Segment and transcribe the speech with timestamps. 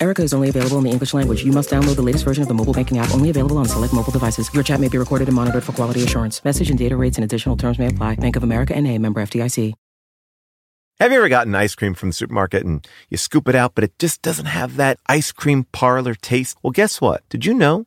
[0.00, 1.44] Erica is only available in the English language.
[1.44, 3.92] You must download the latest version of the mobile banking app, only available on select
[3.92, 4.52] mobile devices.
[4.54, 6.44] Your chat may be recorded and monitored for quality assurance.
[6.44, 8.14] Message and data rates and additional terms may apply.
[8.16, 9.74] Bank of America and a member FDIC.
[11.00, 13.84] Have you ever gotten ice cream from the supermarket and you scoop it out, but
[13.84, 16.58] it just doesn't have that ice cream parlor taste?
[16.60, 17.22] Well, guess what?
[17.28, 17.86] Did you know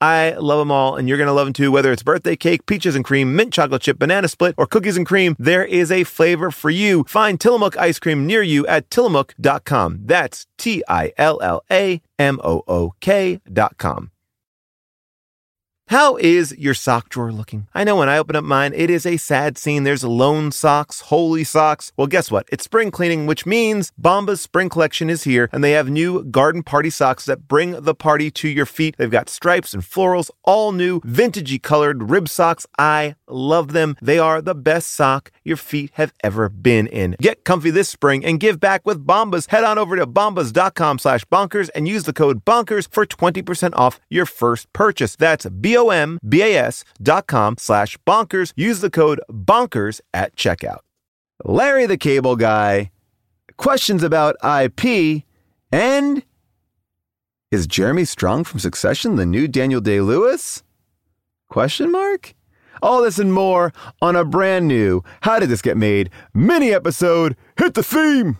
[0.00, 1.72] I love them all, and you're going to love them too.
[1.72, 5.06] Whether it's birthday cake, peaches and cream, mint chocolate chip, banana split, or cookies and
[5.06, 7.04] cream, there is a flavor for you.
[7.04, 10.00] Find Tillamook ice cream near you at tillamook.com.
[10.04, 14.10] That's T I L L A M O O K.com.
[15.88, 17.66] How is your sock drawer looking?
[17.74, 19.84] I know when I open up mine, it is a sad scene.
[19.84, 21.92] There's lone socks, holy socks.
[21.96, 22.46] Well, guess what?
[22.52, 26.62] It's spring cleaning, which means Bombas spring collection is here, and they have new garden
[26.62, 28.96] party socks that bring the party to your feet.
[28.98, 32.66] They've got stripes and florals, all new, vintagey colored rib socks.
[32.78, 33.96] I love them.
[34.02, 37.16] They are the best sock your feet have ever been in.
[37.18, 39.48] Get comfy this spring and give back with Bombas.
[39.48, 43.98] Head on over to bombas.com slash bonkers and use the code bonkers for 20% off
[44.10, 45.16] your first purchase.
[45.16, 48.52] That's B B-O-M-B-A-S dot com slash bonkers.
[48.56, 50.80] Use the code bonkers at checkout.
[51.44, 52.90] Larry the Cable Guy,
[53.56, 55.22] questions about IP,
[55.70, 56.24] and
[57.52, 60.64] is Jeremy Strong from Succession the new Daniel Day-Lewis?
[61.48, 62.34] Question mark?
[62.82, 63.72] All this and more
[64.02, 67.36] on a brand new How Did This Get Made mini episode.
[67.56, 68.38] Hit the theme!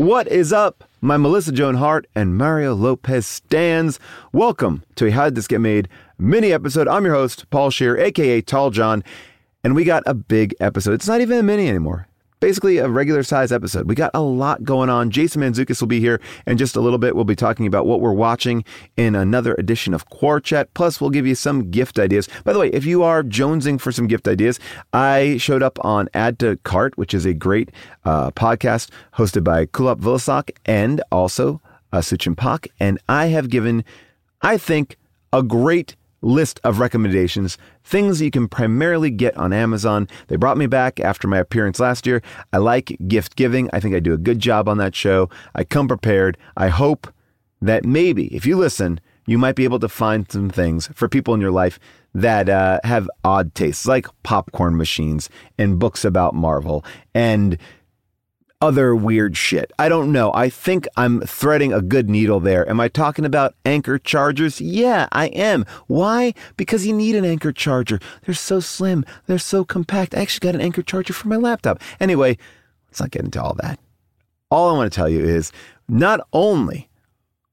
[0.00, 0.84] What is up?
[1.02, 4.00] My Melissa Joan Hart and Mario Lopez stands.
[4.32, 6.88] Welcome to a How Did This Get Made mini episode.
[6.88, 9.04] I'm your host, Paul Scheer, aka Tall John,
[9.62, 10.94] and we got a big episode.
[10.94, 12.08] It's not even a mini anymore.
[12.40, 13.86] Basically, a regular size episode.
[13.86, 15.10] We got a lot going on.
[15.10, 17.14] Jason Mantzoukas will be here in just a little bit.
[17.14, 18.64] We'll be talking about what we're watching
[18.96, 20.68] in another edition of Quarchat.
[20.72, 22.28] Plus, we'll give you some gift ideas.
[22.44, 24.58] By the way, if you are jonesing for some gift ideas,
[24.94, 27.70] I showed up on Add to Cart, which is a great
[28.06, 31.60] uh, podcast hosted by Kulap Vilaysack and also
[31.92, 32.68] uh, Suchin Pak.
[32.80, 33.84] And I have given,
[34.40, 34.96] I think,
[35.32, 40.08] a great list of recommendations, things you can primarily get on Amazon.
[40.28, 42.22] They brought me back after my appearance last year.
[42.52, 43.70] I like gift giving.
[43.72, 45.28] I think I do a good job on that show.
[45.54, 46.36] I come prepared.
[46.56, 47.12] I hope
[47.62, 51.34] that maybe if you listen, you might be able to find some things for people
[51.34, 51.78] in your life
[52.14, 55.28] that uh, have odd tastes, like popcorn machines
[55.58, 57.56] and books about Marvel and
[58.60, 59.72] other weird shit.
[59.78, 60.32] I don't know.
[60.34, 62.68] I think I'm threading a good needle there.
[62.68, 64.60] Am I talking about Anker chargers?
[64.60, 65.64] Yeah, I am.
[65.86, 66.34] Why?
[66.56, 67.98] Because you need an Anker charger.
[68.24, 70.14] They're so slim, they're so compact.
[70.14, 71.80] I actually got an Anker charger for my laptop.
[71.98, 72.36] Anyway,
[72.88, 73.78] let's not get into all that.
[74.50, 75.52] All I want to tell you is
[75.88, 76.88] not only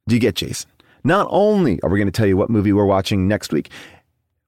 [0.08, 0.70] do you get Jason,
[1.04, 3.70] not only are we going to tell you what movie we're watching next week,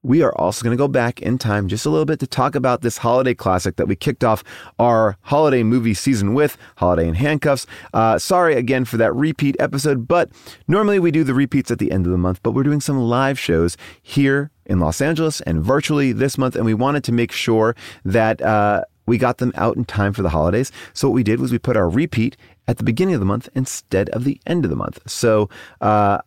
[0.02, 2.54] we are also going to go back in time just a little bit to talk
[2.54, 4.42] about this holiday classic that we kicked off
[4.78, 7.66] our holiday movie season with, Holiday in Handcuffs.
[7.92, 10.30] Uh, sorry again for that repeat episode, but
[10.68, 12.98] normally we do the repeats at the end of the month, but we're doing some
[12.98, 17.32] live shows here in Los Angeles and virtually this month, and we wanted to make
[17.32, 20.70] sure that uh, we got them out in time for the holidays.
[20.92, 22.36] So what we did was we put our repeat
[22.68, 25.00] at the beginning of the month instead of the end of the month.
[25.10, 25.50] So
[25.80, 26.18] uh,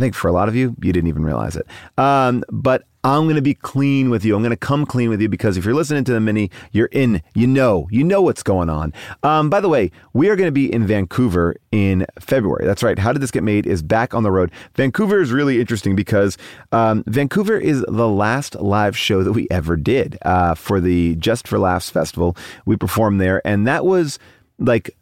[0.00, 1.66] I think for a lot of you, you didn't even realize it.
[1.98, 4.34] Um, but I'm going to be clean with you.
[4.34, 6.88] I'm going to come clean with you because if you're listening to the mini, you're
[6.90, 7.20] in.
[7.34, 8.94] You know, you know what's going on.
[9.22, 12.64] Um, by the way, we are going to be in Vancouver in February.
[12.64, 12.98] That's right.
[12.98, 13.66] How did this get made?
[13.66, 14.50] Is back on the road.
[14.74, 16.38] Vancouver is really interesting because
[16.72, 21.46] um, Vancouver is the last live show that we ever did uh, for the Just
[21.46, 22.38] for Laughs festival.
[22.64, 24.18] We performed there, and that was
[24.58, 24.96] like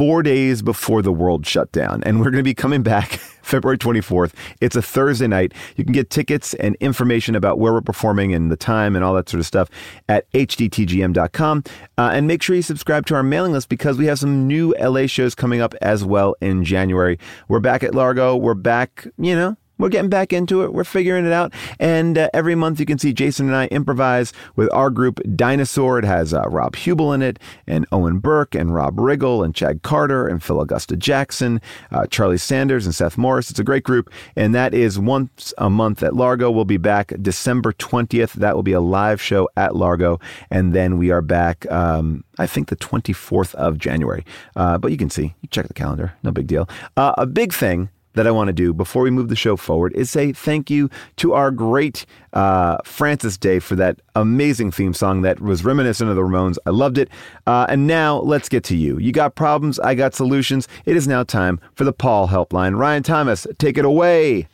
[0.00, 2.02] four days before the world shut down.
[2.04, 3.20] And we're going to be coming back
[3.50, 4.32] February 24th.
[4.60, 5.52] It's a Thursday night.
[5.76, 9.14] You can get tickets and information about where we're performing and the time and all
[9.14, 9.68] that sort of stuff
[10.08, 11.64] at hdtgm.com.
[11.98, 14.74] Uh, and make sure you subscribe to our mailing list because we have some new
[14.80, 17.18] LA shows coming up as well in January.
[17.48, 18.36] We're back at Largo.
[18.36, 20.72] We're back, you know, we're getting back into it.
[20.72, 21.52] We're figuring it out.
[21.78, 25.98] And uh, every month you can see Jason and I improvise with our group Dinosaur.
[25.98, 29.82] It has uh, Rob Huebel in it, and Owen Burke, and Rob Riggle, and Chad
[29.82, 31.60] Carter, and Phil Augusta Jackson,
[31.90, 33.50] uh, Charlie Sanders, and Seth Morris.
[33.50, 34.10] It's a great group.
[34.36, 36.50] And that is once a month at Largo.
[36.50, 38.34] We'll be back December 20th.
[38.34, 40.20] That will be a live show at Largo.
[40.50, 44.24] And then we are back, um, I think, the 24th of January.
[44.56, 46.12] Uh, but you can see, you check the calendar.
[46.22, 46.68] No big deal.
[46.96, 49.92] Uh, a big thing that I want to do before we move the show forward
[49.94, 55.22] is say thank you to our great uh, Francis Day for that amazing theme song
[55.22, 56.56] that was reminiscent of the Ramones.
[56.66, 57.08] I loved it.
[57.46, 58.98] Uh, and now let's get to you.
[58.98, 60.68] You got problems, I got solutions.
[60.84, 62.76] It is now time for the Paul Helpline.
[62.76, 64.48] Ryan Thomas, take it away.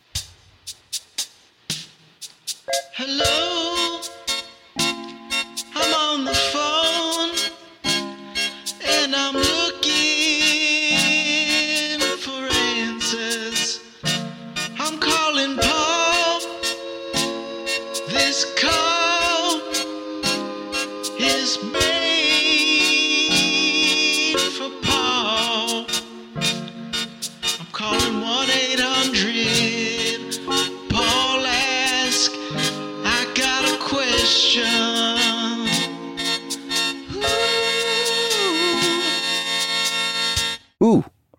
[2.92, 3.35] Hello,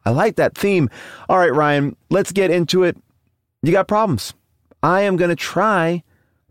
[0.07, 0.89] I like that theme.
[1.27, 2.95] All right, Ryan, let's get into it.
[3.62, 4.33] You got problems.
[4.81, 6.01] I am going to try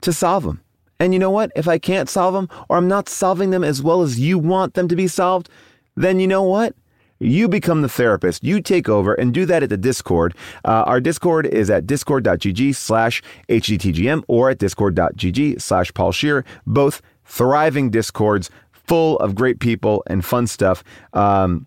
[0.03, 0.61] to solve them.
[1.00, 1.53] And you know what?
[1.56, 4.75] If I can't solve them or I'm not solving them as well as you want
[4.75, 5.49] them to be solved,
[5.94, 6.75] then you know what?
[7.19, 8.44] You become the therapist.
[8.44, 10.35] You take over and do that at the Discord.
[10.67, 16.44] Uh, our Discord is at discord.gg slash hdtgm or at discord.gg slash Paul Scheer.
[16.67, 20.85] Both thriving Discords full of great people and fun stuff.
[21.14, 21.67] Um,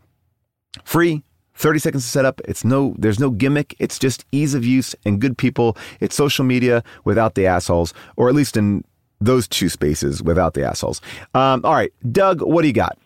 [0.83, 1.23] free
[1.59, 4.95] 30 seconds to set up it's no there's no gimmick it's just ease of use
[5.05, 8.83] and good people it's social media without the assholes or at least in
[9.19, 11.01] those two spaces without the assholes
[11.33, 12.97] um, all right doug what do you got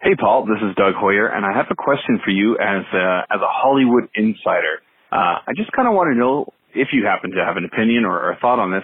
[0.00, 0.46] Hey, Paul.
[0.46, 3.46] This is Doug Hoyer, and I have a question for you as a, as a
[3.46, 4.82] Hollywood insider.
[5.12, 8.04] Uh, I just kind of want to know if you happen to have an opinion
[8.04, 8.82] or, or a thought on this.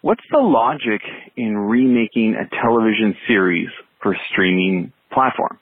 [0.00, 1.02] What's the logic
[1.36, 3.68] in remaking a television series
[4.02, 5.58] for streaming platform?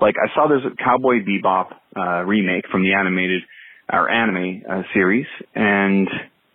[0.00, 3.42] Like I saw there's a Cowboy Bebop uh, remake from the animated
[3.92, 6.08] or anime uh, series, and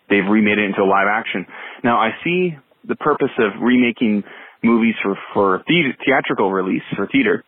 [0.10, 1.46] they've remade it into a live action.
[1.84, 2.56] Now I see
[2.88, 4.24] the purpose of remaking
[4.64, 7.44] movies for for the- theatrical release for theater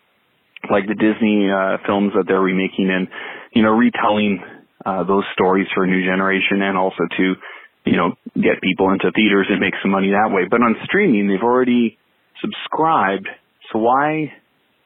[0.69, 3.07] like the Disney uh, films that they're remaking and
[3.53, 4.43] you know retelling
[4.85, 7.33] uh, those stories for a new generation and also to
[7.85, 10.43] you know get people into theaters and make some money that way.
[10.49, 11.97] But on streaming, they've already
[12.41, 13.27] subscribed.
[13.71, 14.33] So why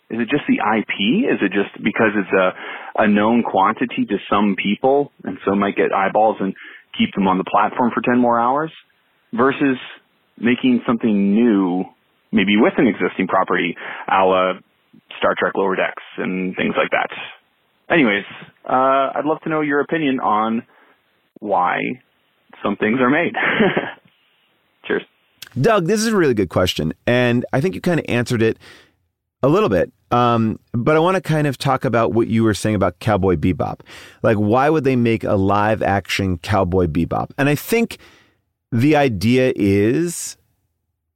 [0.10, 1.25] is it just the IP?
[1.25, 5.76] Is it just because it's a a known quantity to some people and so might
[5.76, 6.54] get eyeballs and
[6.97, 8.71] keep them on the platform for 10 more hours
[9.33, 9.78] versus
[10.38, 11.83] making something new
[12.31, 13.76] maybe with an existing property
[14.07, 14.54] a la
[15.18, 17.09] Star Trek Lower Decks and things like that.
[17.94, 18.24] Anyways,
[18.66, 20.64] uh, I'd love to know your opinion on
[21.40, 21.78] why
[22.64, 23.33] some things are made.
[24.88, 25.04] Cheers.
[25.59, 26.94] Doug, this is a really good question.
[27.06, 28.57] And I think you kind of answered it
[29.45, 29.94] a little bit.
[30.09, 33.35] Um, but I want to kind of talk about what you were saying about Cowboy
[33.35, 33.81] Bebop.
[34.23, 37.30] Like, why would they make a live action Cowboy Bebop?
[37.37, 37.99] And I think
[38.71, 40.37] the idea is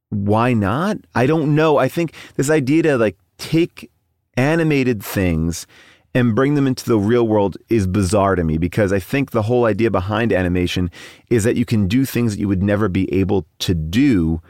[0.10, 0.98] why not?
[1.16, 1.78] I don't know.
[1.78, 3.92] I think this idea to like take
[4.38, 5.66] animated things
[6.14, 9.44] and bring them into the real world is bizarre to me because I think the
[9.44, 10.92] whole idea behind animation
[11.30, 14.42] is that you can do things that you would never be able to do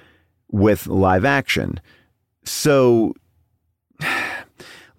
[0.51, 1.79] with live action.
[2.43, 3.13] So,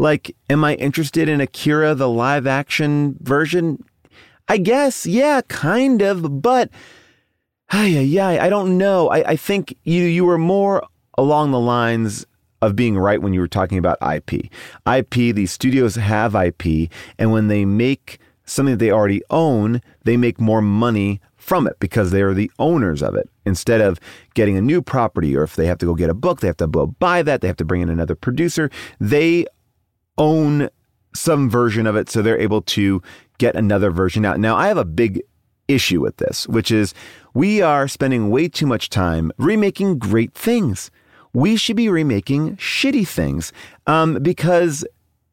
[0.01, 3.85] like, am I interested in Akira, the live action version?
[4.49, 6.71] I guess, yeah, kind of, but
[7.73, 9.09] yeah, yeah, I don't know.
[9.09, 10.85] I, I think you you were more
[11.17, 12.27] along the lines
[12.63, 14.51] of being right when you were talking about IP.
[14.87, 20.17] IP, these studios have IP, and when they make something that they already own, they
[20.17, 23.29] make more money from it because they are the owners of it.
[23.47, 24.01] Instead of
[24.35, 26.57] getting a new property, or if they have to go get a book, they have
[26.57, 28.71] to buy that, they have to bring in another producer.
[28.99, 29.47] They
[30.21, 30.69] own
[31.13, 33.03] some version of it, so they're able to
[33.39, 34.39] get another version out.
[34.39, 35.23] Now, I have a big
[35.67, 36.95] issue with this, which is
[37.35, 40.91] we are spending way too much time remaking great things.
[41.33, 43.53] We should be remaking shitty things
[43.87, 44.85] um, because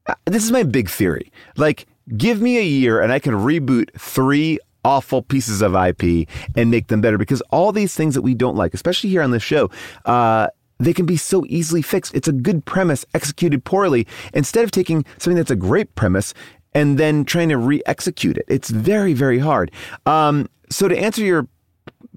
[0.07, 1.31] uh, this is my big theory.
[1.57, 6.71] Like, give me a year and I can reboot three awful pieces of IP and
[6.71, 9.43] make them better because all these things that we don't like, especially here on this
[9.43, 9.69] show,
[10.05, 10.47] uh,
[10.79, 12.13] they can be so easily fixed.
[12.13, 14.07] It's a good premise executed poorly.
[14.33, 16.33] Instead of taking something that's a great premise
[16.73, 19.71] and then trying to re-execute it, it's very, very hard.
[20.05, 21.47] Um, so to answer your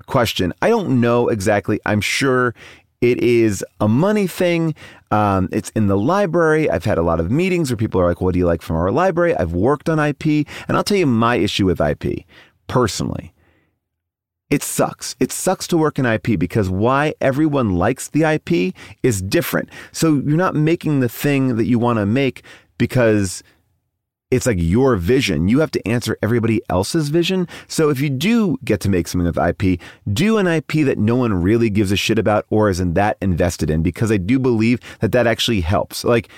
[0.07, 1.81] question, I don't know exactly.
[1.87, 2.55] I'm sure
[3.01, 4.75] it is a money thing.
[5.11, 6.69] Um, it's in the library.
[6.69, 8.77] I've had a lot of meetings where people are like, "What do you like from
[8.77, 12.27] our library?" I've worked on IP, and I'll tell you my issue with IP
[12.67, 13.33] personally.
[14.51, 15.15] It sucks.
[15.21, 19.69] It sucks to work in IP because why everyone likes the IP is different.
[19.93, 22.43] So you're not making the thing that you want to make
[22.77, 23.45] because
[24.31, 25.49] it's like your vision.
[25.49, 27.49] You have to answer everybody else's vision.
[27.69, 29.81] So if you do get to make something with IP,
[30.13, 33.71] do an IP that no one really gives a shit about or isn't that invested
[33.71, 36.05] in because I do believe that that actually helps.
[36.05, 36.29] Like,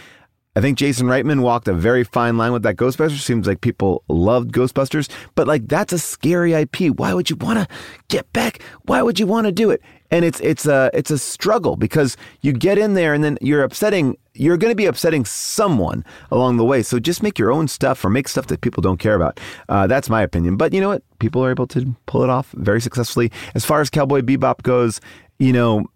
[0.55, 3.21] I think Jason Reitman walked a very fine line with that Ghostbusters.
[3.21, 6.91] Seems like people loved Ghostbusters, but like that's a scary IP.
[6.99, 7.75] Why would you want to
[8.09, 8.63] get back?
[8.83, 9.81] Why would you want to do it?
[10.11, 13.63] And it's it's a it's a struggle because you get in there and then you're
[13.63, 14.19] upsetting.
[14.35, 16.83] You're going to be upsetting someone along the way.
[16.83, 19.41] So just make your own stuff or make stuff that people don't care about.
[19.71, 20.57] Uh, that's my opinion.
[20.57, 21.03] But you know what?
[21.19, 23.33] People are able to pull it off very successfully.
[23.55, 25.01] As far as Cowboy Bebop goes,
[25.39, 25.87] you know,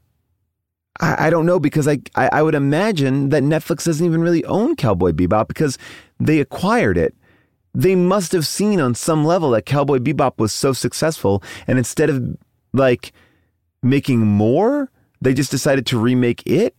[1.01, 4.45] I, I don't know because I, I I would imagine that Netflix doesn't even really
[4.45, 5.79] own Cowboy Bebop because
[6.19, 7.15] they acquired it.
[7.75, 12.11] They must have seen on some level that Cowboy Bebop was so successful, and instead
[12.11, 12.37] of
[12.73, 13.13] like
[13.83, 16.75] making more, they just decided to remake it.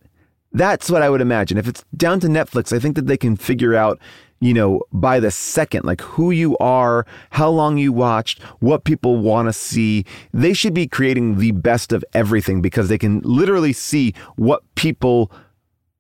[0.54, 1.58] That's what I would imagine.
[1.58, 4.00] If it's down to Netflix, I think that they can figure out,
[4.40, 9.18] you know, by the second, like who you are, how long you watched, what people
[9.18, 10.06] want to see.
[10.34, 15.32] They should be creating the best of everything because they can literally see what people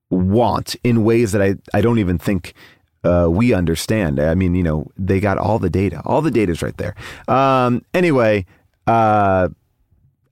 [0.10, 2.54] want in ways that I, I don't even think
[3.04, 4.20] uh, we understand.
[4.20, 6.02] I mean, you know, they got all the data.
[6.06, 6.96] All the data's right there.
[7.28, 8.46] Um, anyway,
[8.86, 9.50] uh,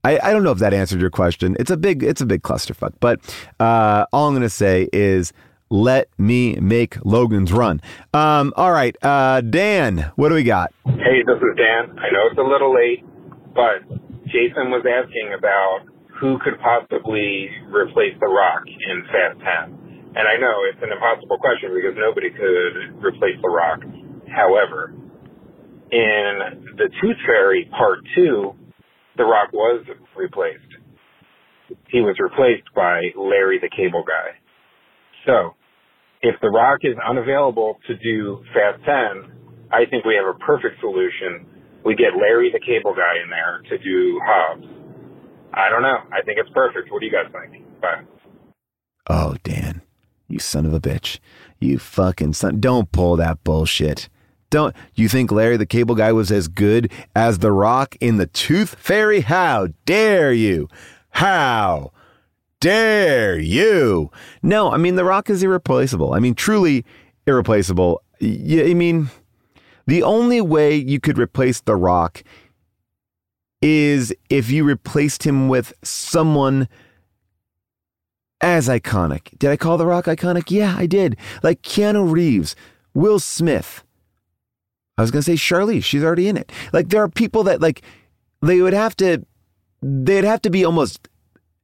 [0.04, 1.56] I, I don't know if that answered your question.
[1.58, 2.94] It's a big it's a big clusterfuck.
[3.00, 3.20] But
[3.58, 5.32] uh, all I'm going to say is
[5.70, 7.80] let me make Logan's run.
[8.14, 10.72] Um, all right, uh, Dan, what do we got?
[10.84, 11.98] Hey, this is Dan.
[11.98, 13.04] I know it's a little late,
[13.54, 13.82] but
[14.26, 15.86] Jason was asking about
[16.20, 20.14] who could possibly replace The Rock in Fast 10.
[20.16, 23.84] And I know it's an impossible question because nobody could replace The Rock.
[24.32, 24.94] However,
[25.92, 28.54] in The Tooth Fairy Part 2,
[29.18, 29.84] The Rock was
[30.16, 30.62] replaced.
[31.88, 34.38] He was replaced by Larry the Cable Guy.
[35.26, 35.54] So,
[36.22, 39.32] if The Rock is unavailable to do Fast 10,
[39.72, 41.46] I think we have a perfect solution.
[41.84, 44.66] We get Larry the Cable Guy in there to do Hobbs.
[45.52, 45.98] I don't know.
[46.12, 46.90] I think it's perfect.
[46.90, 47.64] What do you guys think?
[47.80, 48.02] Bye.
[49.08, 49.82] Oh, Dan,
[50.28, 51.18] you son of a bitch.
[51.60, 52.60] You fucking son.
[52.60, 54.08] Don't pull that bullshit.
[54.50, 58.26] Don't you think Larry the Cable Guy was as good as The Rock in The
[58.26, 59.20] Tooth Fairy?
[59.20, 60.68] How dare you?
[61.10, 61.92] How
[62.60, 64.10] dare you?
[64.42, 66.14] No, I mean The Rock is irreplaceable.
[66.14, 66.84] I mean truly
[67.26, 68.02] irreplaceable.
[68.20, 69.10] Yeah, I mean
[69.86, 72.22] the only way you could replace The Rock
[73.62, 76.68] is if you replaced him with someone
[78.40, 79.36] as iconic.
[79.38, 80.50] Did I call The Rock iconic?
[80.50, 81.16] Yeah, I did.
[81.42, 82.54] Like Keanu Reeves,
[82.94, 83.82] Will Smith.
[84.98, 85.84] I was going to say Charlize.
[85.84, 86.50] She's already in it.
[86.72, 87.82] Like there are people that like
[88.42, 89.24] they would have to
[89.82, 91.08] they'd have to be almost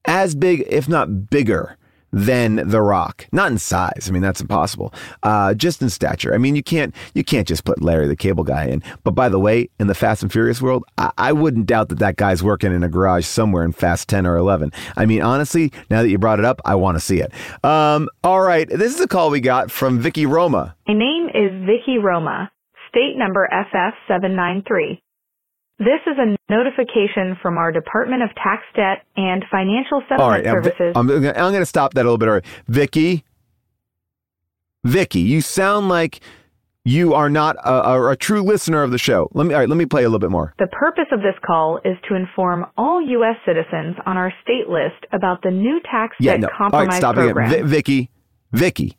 [0.04, 1.76] as big, if not bigger,
[2.12, 3.26] than The Rock.
[3.32, 4.06] Not in size.
[4.06, 4.92] I mean, that's impossible.
[5.22, 6.34] Uh, just in stature.
[6.34, 8.82] I mean, you can't you can't just put Larry the Cable Guy in.
[9.02, 11.98] But by the way, in the Fast and Furious world, I, I wouldn't doubt that
[12.00, 14.72] that guy's working in a garage somewhere in Fast 10 or 11.
[14.96, 17.32] I mean, honestly, now that you brought it up, I want to see it.
[17.64, 20.76] Um, all right, this is a call we got from Vicky Roma.
[20.86, 22.50] My name is Vicky Roma,
[22.90, 25.00] state number FF793.
[25.84, 30.54] This is a notification from our Department of Tax Debt and Financial Settlement right, now,
[30.60, 30.92] Vi- Services.
[30.94, 31.22] I'm, I'm
[31.52, 32.44] going to stop that a little bit.
[32.68, 33.24] Vicky,
[34.84, 36.20] Vicky, you sound like
[36.84, 39.28] you are not a, a, a true listener of the show.
[39.32, 39.68] Let me all right.
[39.68, 40.52] Let me play a little bit more.
[40.58, 43.36] The purpose of this call is to inform all U.S.
[43.46, 46.46] citizens on our state list about the new tax Yeah, debt no.
[46.48, 47.50] All right, compromise stop program.
[47.50, 47.62] again.
[47.64, 48.10] Vi- Vicky,
[48.52, 48.96] Vicky,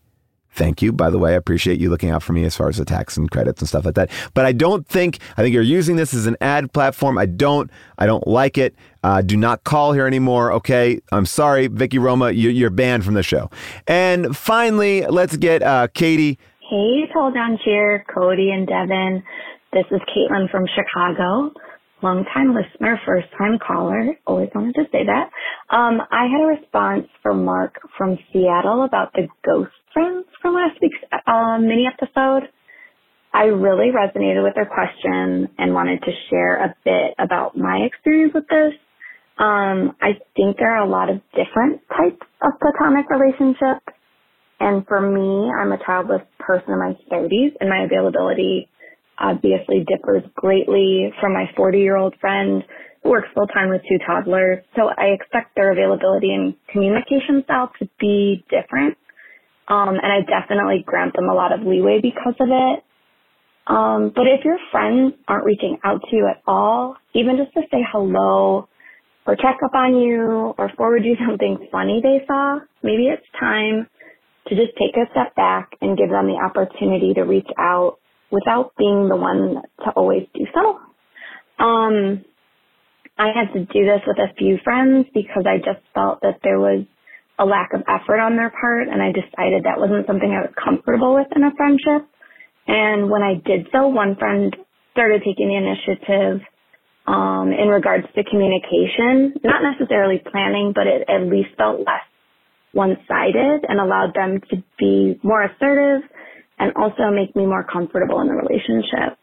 [0.54, 0.92] Thank you.
[0.92, 3.18] By the way, I appreciate you looking out for me as far as the tax
[3.18, 4.12] and credits and stuff like that.
[4.34, 7.18] But I don't think I think you're using this as an ad platform.
[7.18, 7.72] I don't.
[7.98, 8.76] I don't like it.
[9.04, 10.52] Uh, do not call here anymore.
[10.54, 11.00] Okay.
[11.12, 12.32] I'm sorry, Vicky Roma.
[12.32, 13.50] You, you're banned from the show.
[13.88, 16.38] And finally, let's get uh, Katie.
[16.70, 19.24] Hey, Tall Down Cheer, Cody and Devin.
[19.74, 21.52] This is Caitlin from Chicago.
[22.02, 24.18] Longtime listener, first time caller.
[24.28, 25.30] Always wanted to say that.
[25.76, 30.98] Um, I had a response from Mark from Seattle about the ghost from last week's
[31.28, 32.50] uh, mini episode.
[33.34, 38.34] I really resonated with their question and wanted to share a bit about my experience
[38.36, 38.74] with this.
[39.40, 43.86] Um, I think there are a lot of different types of platonic relationships.
[44.60, 48.70] And for me, I'm a childless person in my 30s and my availability
[49.20, 52.64] obviously differs greatly from my 40 year old friend
[53.04, 54.64] who works full time with two toddlers.
[54.76, 58.98] So I expect their availability and communication style to be different.
[59.68, 62.84] Um, and I definitely grant them a lot of leeway because of it.
[63.68, 67.62] Um, but if your friends aren't reaching out to you at all, even just to
[67.72, 68.68] say hello
[69.26, 73.88] or check up on you or forward you something funny they saw, maybe it's time
[74.48, 78.00] to just take a step back and give them the opportunity to reach out
[78.32, 80.80] without being the one to always do so.
[81.64, 82.26] Um,
[83.18, 86.60] I had to do this with a few friends because I just felt that there
[86.60, 86.86] was
[87.40, 90.54] a lack of effort on their part and I decided that wasn't something I was
[90.54, 92.08] comfortable with in a friendship.
[92.68, 94.56] And when I did so, one friend
[94.94, 96.42] started taking the initiative
[97.08, 102.06] um, in regards to communication, not necessarily planning, but it at least felt less
[102.72, 106.10] one-sided and allowed them to be more assertive
[106.60, 109.18] and also make me more comfortable in the relationship.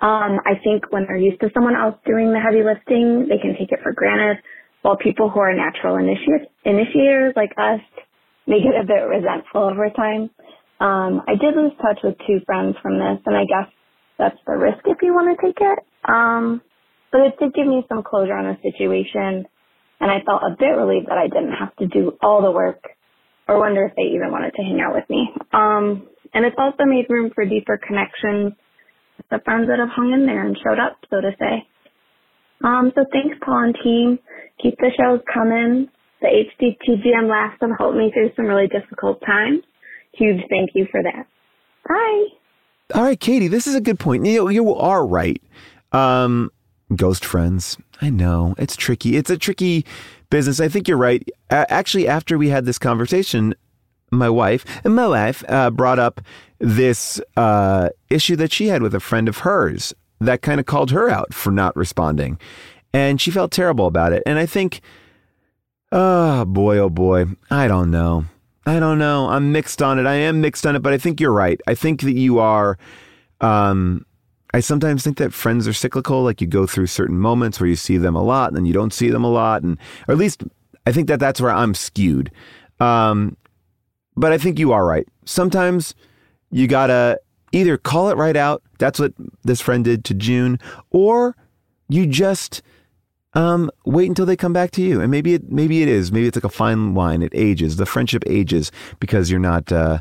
[0.00, 3.54] Um, I think when they're used to someone else doing the heavy lifting, they can
[3.58, 4.42] take it for granted,
[4.82, 7.80] while people who are natural initi- initiators like us
[8.46, 10.30] may get a bit resentful over time.
[10.80, 13.72] Um, I did lose touch with two friends from this, and I guess
[14.18, 15.80] that's the risk if you want to take it.
[16.08, 16.62] Um,
[17.12, 19.46] but it did give me some closure on the situation,
[20.00, 22.82] and I felt a bit relieved that I didn't have to do all the work
[23.48, 25.30] or wonder if they even wanted to hang out with me.
[25.52, 28.54] Um, and it's also made room for deeper connections
[29.18, 31.68] with the friends that have hung in there and showed up, so to say.
[32.64, 34.18] Um, so thanks, Paul and team.
[34.62, 35.88] Keep the shows coming.
[36.20, 39.62] The HDTGM laughs have helped me through some really difficult times.
[40.12, 41.26] Huge thank you for that.
[41.88, 42.26] Bye.
[42.94, 44.26] All right, Katie, this is a good point.
[44.26, 45.42] You, you are right.
[45.90, 46.50] Um,
[46.94, 47.76] ghost friends.
[48.00, 49.16] I know it's tricky.
[49.16, 49.84] It's a tricky
[50.30, 50.60] business.
[50.60, 51.26] I think you're right.
[51.50, 53.54] actually, after we had this conversation,
[54.10, 56.20] my wife my wife uh, brought up
[56.58, 59.94] this uh, issue that she had with a friend of hers
[60.26, 62.38] that kind of called her out for not responding,
[62.92, 64.22] and she felt terrible about it.
[64.26, 64.80] And I think,
[65.90, 68.26] oh boy, oh boy, I don't know.
[68.64, 69.28] I don't know.
[69.28, 70.06] I'm mixed on it.
[70.06, 71.60] I am mixed on it, but I think you're right.
[71.66, 72.78] I think that you are.
[73.40, 74.06] Um,
[74.54, 76.22] I sometimes think that friends are cyclical.
[76.22, 78.72] Like you go through certain moments where you see them a lot, and then you
[78.72, 80.42] don't see them a lot, and or at least
[80.86, 82.30] I think that that's where I'm skewed.
[82.78, 83.36] Um,
[84.16, 85.08] but I think you are right.
[85.24, 85.94] Sometimes
[86.50, 87.18] you gotta
[87.52, 88.62] either call it right out.
[88.82, 89.12] That's what
[89.44, 90.58] this friend did to June,
[90.90, 91.36] or
[91.88, 92.62] you just
[93.32, 95.00] um, wait until they come back to you.
[95.00, 96.10] And maybe it maybe it is.
[96.10, 97.22] Maybe it's like a fine wine.
[97.22, 97.76] It ages.
[97.76, 99.70] The friendship ages because you're not.
[99.70, 100.00] Uh,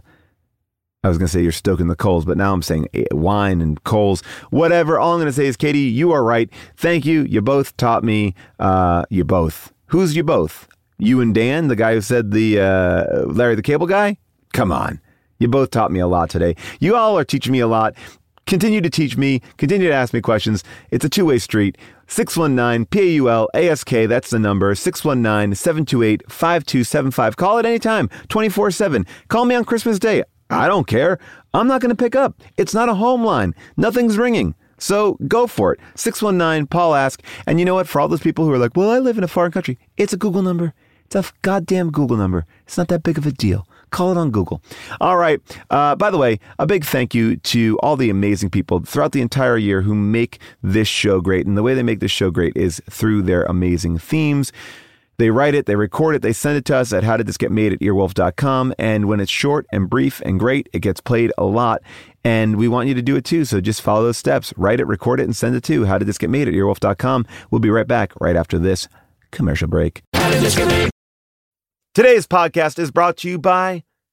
[1.04, 3.62] I was going to say you're stoking the coals, but now I'm saying eh, wine
[3.62, 4.98] and coals, whatever.
[4.98, 6.50] All I'm going to say is, Katie, you are right.
[6.76, 7.22] Thank you.
[7.22, 8.34] You both taught me.
[8.58, 9.74] Uh, you both.
[9.88, 10.68] Who's you both?
[10.98, 14.18] You and Dan, the guy who said the uh, Larry the Cable Guy?
[14.54, 15.00] Come on.
[15.42, 16.56] You both taught me a lot today.
[16.80, 17.96] You all are teaching me a lot.
[18.52, 19.42] Continue to teach me.
[19.56, 20.62] Continue to ask me questions.
[20.90, 21.78] It's a two way street.
[22.08, 24.76] 619 PAUL ASK, that's the number.
[24.76, 27.38] 619 728 5275.
[27.38, 29.06] Call it anytime, 24 7.
[29.30, 30.24] Call me on Christmas Day.
[30.50, 31.18] I don't care.
[31.54, 32.42] I'm not going to pick up.
[32.58, 33.56] It's not a home line.
[33.78, 34.54] Nothing's ringing.
[34.78, 35.80] So go for it.
[35.96, 37.24] 619 Paul Ask.
[37.48, 37.88] And you know what?
[37.88, 40.12] For all those people who are like, well, I live in a foreign country, it's
[40.12, 40.74] a Google number.
[41.06, 42.46] It's a goddamn Google number.
[42.66, 43.66] It's not that big of a deal.
[43.92, 44.62] Call it on Google.
[45.00, 45.40] All right.
[45.70, 49.22] Uh, by the way, a big thank you to all the amazing people throughout the
[49.22, 51.46] entire year who make this show great.
[51.46, 54.52] And the way they make this show great is through their amazing themes.
[55.18, 58.74] They write it, they record it, they send it to us at howdidthisgetmade at earwolf.com.
[58.80, 61.84] And when it's short and brief and great, it gets played a lot.
[62.24, 63.46] And we want you to do it too.
[63.46, 64.52] So just follow those steps.
[64.58, 67.28] Write it, record it, and send it to howdidthisgetmade at earwolf.com.
[67.52, 68.88] We'll be right back right after this
[69.30, 70.02] commercial break.
[71.94, 73.84] Today's podcast is brought to you by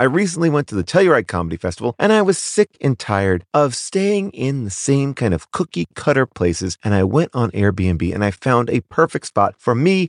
[0.00, 3.74] I recently went to the Telluride Comedy Festival and I was sick and tired of
[3.74, 6.78] staying in the same kind of cookie cutter places.
[6.82, 10.08] And I went on Airbnb and I found a perfect spot for me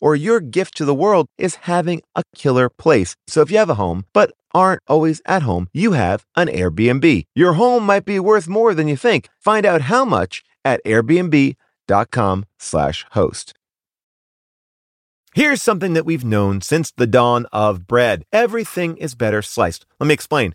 [0.00, 3.16] or your gift to the world is having a killer place.
[3.26, 7.24] So if you have a home, but aren't always at home, you have an Airbnb.
[7.34, 9.28] Your home might be worth more than you think.
[9.40, 13.54] Find out how much at airbnb.com slash host.
[15.36, 18.24] Here's something that we've known since the dawn of bread.
[18.32, 19.84] Everything is better sliced.
[20.00, 20.54] Let me explain.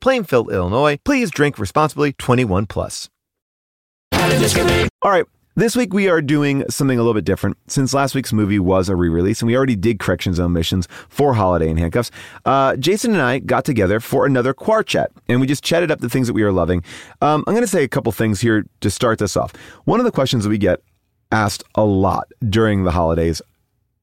[0.00, 0.98] Plainfield, Illinois.
[1.04, 2.12] Please drink responsibly.
[2.14, 3.08] 21 plus.
[5.02, 5.24] All right.
[5.58, 7.56] This week we are doing something a little bit different.
[7.66, 11.34] Since last week's movie was a re-release, and we already did corrections and omissions for
[11.34, 12.12] Holiday in Handcuffs,
[12.44, 15.98] uh, Jason and I got together for another Quar chat, and we just chatted up
[15.98, 16.84] the things that we are loving.
[17.22, 19.52] Um, I'm going to say a couple things here to start this off.
[19.84, 20.80] One of the questions that we get
[21.32, 23.42] asked a lot during the holidays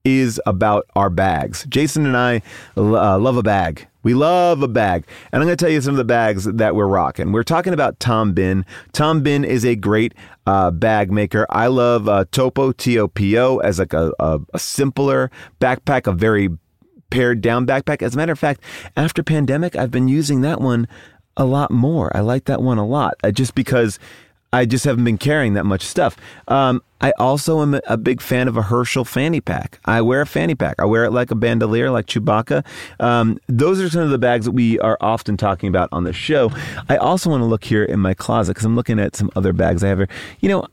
[0.05, 1.65] is about our bags.
[1.67, 2.41] Jason and I
[2.77, 3.87] uh, love a bag.
[4.03, 5.05] We love a bag.
[5.31, 7.31] And I'm going to tell you some of the bags that we're rocking.
[7.31, 8.63] We're talking about Tom Bihn.
[8.93, 10.13] Tom Bihn is a great
[10.45, 11.47] uh, bag maker.
[11.49, 16.05] I love uh, Topo, T O P O, as like a, a, a simpler backpack,
[16.05, 16.49] a very
[17.09, 18.03] pared down backpack.
[18.03, 18.61] As a matter of fact,
[18.95, 20.87] after pandemic, I've been using that one
[21.35, 22.15] a lot more.
[22.15, 23.97] I like that one a lot uh, just because
[24.53, 26.15] I just haven't been carrying that much stuff.
[26.47, 29.79] Um, I also am a big fan of a Herschel fanny pack.
[29.85, 30.75] I wear a fanny pack.
[30.79, 32.65] I wear it like a bandolier, like Chewbacca.
[32.99, 36.13] Um, those are some of the bags that we are often talking about on the
[36.13, 36.51] show.
[36.87, 39.51] I also want to look here in my closet because I'm looking at some other
[39.51, 40.09] bags I have here.
[40.39, 40.67] You know,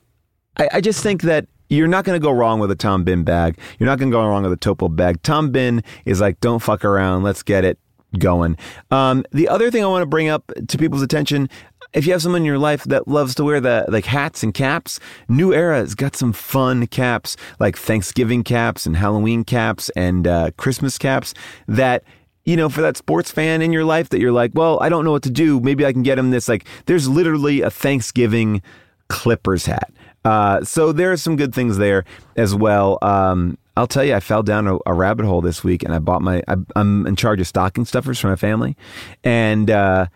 [0.56, 3.24] I, I just think that you're not going to go wrong with a Tom Bihn
[3.24, 3.58] bag.
[3.78, 5.22] You're not going to go wrong with a Topo bag.
[5.22, 7.22] Tom Bihn is like, don't fuck around.
[7.22, 7.78] Let's get it
[8.18, 8.56] going.
[8.90, 11.48] Um, the other thing I want to bring up to people's attention
[11.94, 14.54] if you have someone in your life that loves to wear the like hats and
[14.54, 20.26] caps, New Era has got some fun caps like Thanksgiving caps and Halloween caps and
[20.26, 21.34] uh, Christmas caps
[21.68, 22.04] that
[22.44, 25.04] you know, for that sports fan in your life that you're like, well, I don't
[25.04, 25.60] know what to do.
[25.60, 26.48] Maybe I can get him this.
[26.48, 28.62] Like, there's literally a Thanksgiving
[29.08, 29.92] Clippers hat.
[30.24, 32.04] Uh, so there are some good things there
[32.36, 32.98] as well.
[33.02, 35.98] Um, I'll tell you, I fell down a, a, rabbit hole this week, and I
[35.98, 36.42] bought my.
[36.46, 38.76] I, am in charge of stocking stuffers for my family,
[39.24, 40.06] and uh,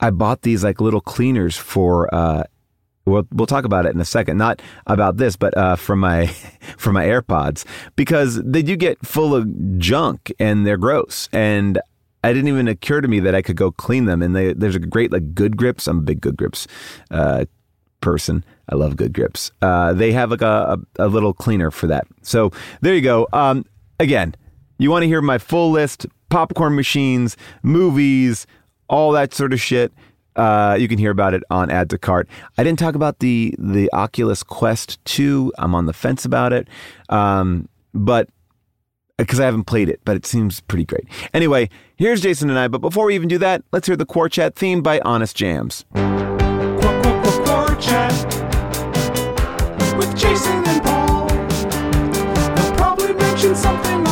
[0.00, 2.12] I bought these like little cleaners for.
[2.14, 2.44] Uh,
[3.04, 4.38] we'll we'll talk about it in a second.
[4.38, 6.26] Not about this, but uh, for my
[6.76, 7.64] for my AirPods
[7.96, 11.28] because they do get full of junk and they're gross.
[11.32, 11.80] And
[12.24, 14.22] I didn't even occur to me that I could go clean them.
[14.22, 15.86] And they, there's a great like Good Grips.
[15.86, 16.66] I'm a big Good Grips
[17.10, 17.44] uh,
[18.00, 18.44] person.
[18.68, 19.50] I love Good Grips.
[19.62, 22.06] Uh, they have like a, a, a, little cleaner for that.
[22.22, 23.28] So there you go.
[23.32, 23.64] Um,
[23.98, 24.34] again,
[24.78, 28.46] you want to hear my full list: popcorn machines, movies
[28.88, 29.92] all that sort of shit.
[30.36, 32.28] Uh, you can hear about it on Add to Cart.
[32.56, 35.52] I didn't talk about the the Oculus Quest 2.
[35.58, 36.68] I'm on the fence about it.
[37.08, 38.28] Um, but
[39.16, 41.04] because I haven't played it, but it seems pretty great.
[41.34, 42.68] Anyway, here's Jason and I.
[42.68, 45.84] But before we even do that, let's hear the Chat theme by Honest Jams.
[49.96, 51.26] With Jason and Paul.
[51.26, 54.07] They'll probably mention something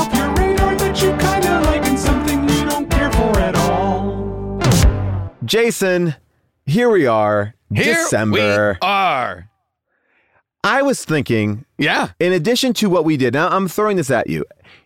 [5.47, 6.15] Jason,
[6.67, 8.79] here we are, Here December.
[8.81, 9.49] we are.
[10.65, 12.09] I was thinking, Yeah.
[12.19, 14.45] in addition to what we did, now I'm throwing this at you.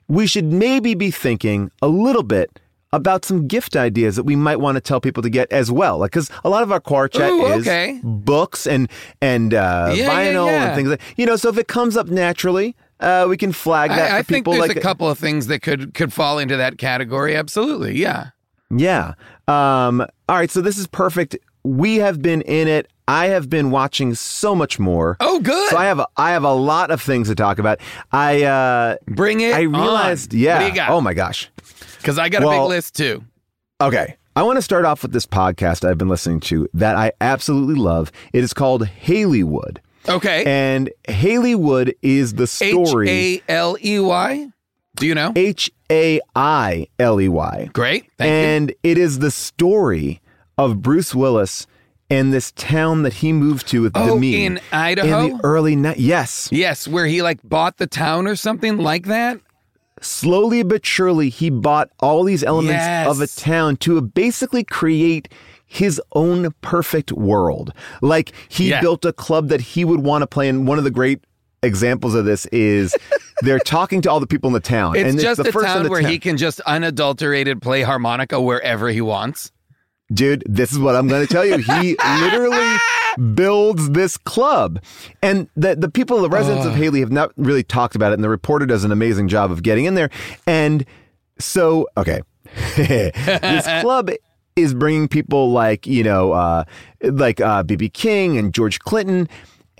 [0.09, 2.61] We should maybe be thinking a little bit
[2.92, 5.99] about some gift ideas that we might want to tell people to get as well.
[5.99, 8.01] Like, because a lot of our Quar chat Ooh, is okay.
[8.03, 8.90] books and
[9.23, 10.64] and uh, Yeah, yeah, vinyl yeah.
[10.66, 11.37] and things like you know.
[11.37, 14.59] So if it comes up naturally, uh, we can flag that I, I think there's
[14.59, 17.37] like, a couple of things that could could fall into that category.
[17.37, 17.96] Absolutely.
[17.96, 18.31] Yeah.
[18.71, 19.15] Yeah.
[19.49, 20.51] Um, all right.
[20.51, 21.37] So this is perfect.
[21.65, 22.89] We have been in it.
[23.09, 25.17] I have been watching so much more.
[25.19, 25.71] Oh, good.
[25.71, 27.81] So I have a, I have a lot of things to talk about.
[28.13, 29.53] I uh, Bring it.
[29.55, 30.39] I realized, on.
[30.41, 30.55] yeah.
[30.55, 30.91] What do you got?
[30.91, 31.51] Oh my gosh.
[31.99, 33.25] Because I got a big list too.
[33.81, 34.17] Okay.
[34.37, 37.75] I want to start off with this podcast I've been listening to that I absolutely
[37.75, 38.13] love.
[38.33, 39.79] It is called Haleywood.
[40.09, 40.45] Okay.
[40.47, 44.49] And Haleywood is the story A L E Y.
[45.01, 45.33] Do you know?
[45.35, 47.71] H A I L E Y.
[47.73, 48.11] Great.
[48.19, 50.21] Thank and it is the story
[50.59, 51.67] of Bruce Willis
[52.11, 55.27] and this town that he moved to with Oh, Demi in Idaho?
[55.27, 56.49] in the early ni- yes.
[56.53, 59.41] Yes, where he like bought the town or something like that.
[60.03, 63.07] slowly but surely he bought all these elements Yes.
[63.07, 65.29] of a town to basically create
[65.67, 68.81] his own perfect world like he Yeah.
[68.81, 71.21] built a club that he would want to play in one of the great
[71.62, 72.94] examples of this is
[73.42, 75.66] they're talking to all the people in the town It's and just the a first
[75.66, 76.11] town the where town.
[76.11, 79.53] he can just unadulterated play harmonica wherever he wants.
[80.12, 81.59] dude, this is what I'm going to tell you.
[81.59, 82.77] He literally
[83.35, 84.83] builds this club.
[85.23, 88.14] And the, the people, the residents of Hailey have not really talked about it.
[88.14, 90.11] And the reporter does an amazing job of getting in there.
[90.46, 90.85] And
[91.38, 92.23] so, okay,
[92.77, 94.11] this club
[94.57, 96.64] is bringing people like, you know, uh,
[97.03, 99.29] like uh, BB King and George Clinton.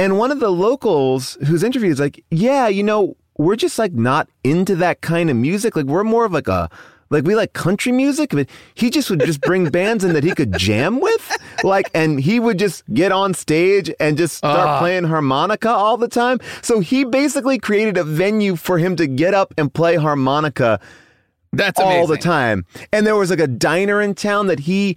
[0.01, 3.93] And one of the locals who's interviewed is like, yeah, you know, we're just like
[3.93, 5.77] not into that kind of music.
[5.77, 6.71] Like we're more of like a
[7.11, 10.35] like we like country music, but he just would just bring bands in that he
[10.35, 11.37] could jam with.
[11.65, 14.79] Like and he would just get on stage and just start Ah.
[14.79, 16.39] playing harmonica all the time.
[16.63, 20.81] So he basically created a venue for him to get up and play harmonica
[21.53, 22.65] That's all the time.
[22.93, 24.97] And there was like a diner in town that he,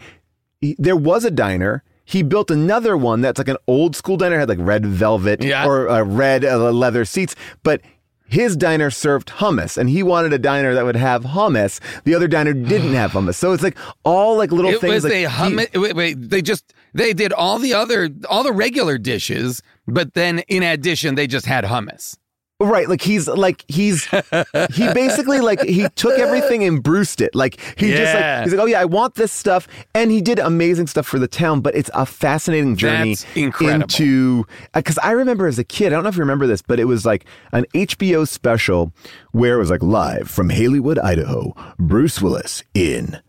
[0.62, 1.84] he- there was a diner.
[2.06, 5.66] He built another one that's like an old school diner, had like red velvet Yeah.
[5.66, 7.82] or uh, red uh, leather seats, but
[8.26, 11.80] his diner served hummus and he wanted a diner that would have hummus.
[12.04, 13.36] The other diner didn't have hummus.
[13.36, 16.42] So it's like all like little It things was like a he- Wait, wait, they
[16.42, 21.28] just they did all the other all the regular dishes, but then in addition they
[21.28, 22.18] just had hummus.
[22.60, 24.06] Right, like he's like he's
[24.74, 27.36] he basically like he took everything and bruised it.
[27.36, 30.40] Like he just like he's like, oh yeah, I want this stuff, and he did
[30.40, 31.62] amazing stuff for the town.
[31.62, 36.04] But it's a fascinating journey into uh, because I remember as a kid, I don't
[36.04, 38.94] know if you remember this, but it was like an HBO special
[39.32, 43.20] where it was like live from Haleywood, Idaho, Bruce Willis in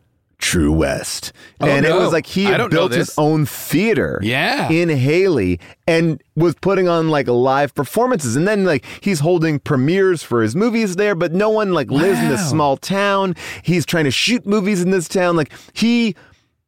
[0.44, 4.68] True West, Oh, and it was like he built his own theater Yeah.
[4.70, 8.36] in Hailey and was putting on like live performances.
[8.36, 12.18] And then like he's holding premieres for his movies there, but no one like lives
[12.20, 13.34] in this small town.
[13.62, 15.34] He's trying to shoot movies in this town.
[15.34, 16.14] Like he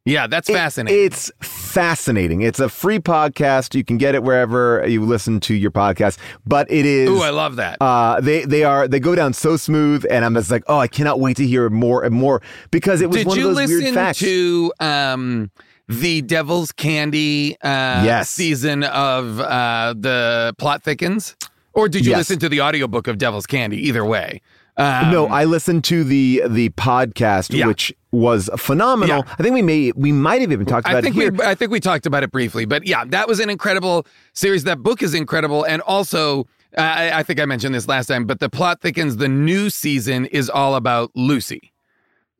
[0.07, 1.05] Yeah, that's it- fascinating.
[1.05, 2.41] it's fascinating.
[2.41, 3.75] It's a free podcast.
[3.75, 7.29] You can get it wherever you listen to your podcast, but it is Ooh, I
[7.29, 7.77] love that.
[7.81, 10.87] uh, they they are they go down so smooth, and I'm just like, oh, I
[10.87, 12.41] cannot wait to hear more and more
[12.71, 14.19] because it was Did one of those weird listen facts.
[14.19, 15.51] to um
[15.89, 18.29] the Devil's Candy uh Yes.
[18.29, 21.35] season of uh the Plot Thickens?
[21.73, 22.19] Or did you Yes.
[22.29, 23.77] listen to the audiobook of Devil's Candy?
[23.87, 24.41] Either way.
[24.77, 27.65] Um, no, I listened to the the podcast, Yeah.
[27.67, 29.23] which was phenomenal.
[29.25, 29.35] Yeah.
[29.37, 31.31] I think we may we might have even talked about I think it here.
[31.31, 34.63] we I think we talked about it briefly, but yeah, that was an incredible series.
[34.63, 38.39] That book is incredible, and also I, I think I mentioned this last time, but
[38.39, 39.17] the plot thickens.
[39.17, 41.71] The new season is all about Lucy,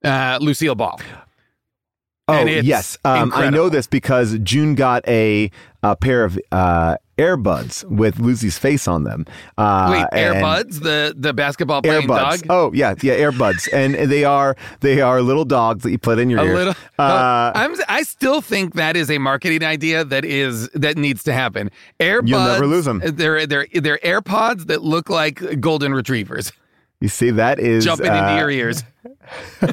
[0.04, 1.00] uh, Lucille Ball.
[2.28, 5.50] Oh yes, um, I know this because June got a,
[5.84, 9.26] a pair of uh, earbuds with Lucy's face on them.
[9.58, 12.42] Uh, Wait, Airbuds, the the basketball playing Airbuds.
[12.42, 12.48] dog.
[12.50, 16.30] Oh yeah, yeah, Airbuds, and they are they are little dogs that you put in
[16.30, 16.54] your a ears.
[16.56, 16.74] little.
[17.00, 17.76] Uh, I'm.
[17.88, 21.72] I still think that is a marketing idea that is that needs to happen.
[22.00, 23.02] Airbuds, You'll never lose 'em.
[23.04, 26.52] They're they're they're AirPods that look like golden retrievers.
[27.00, 28.84] You see, that is jumping into uh, your ears.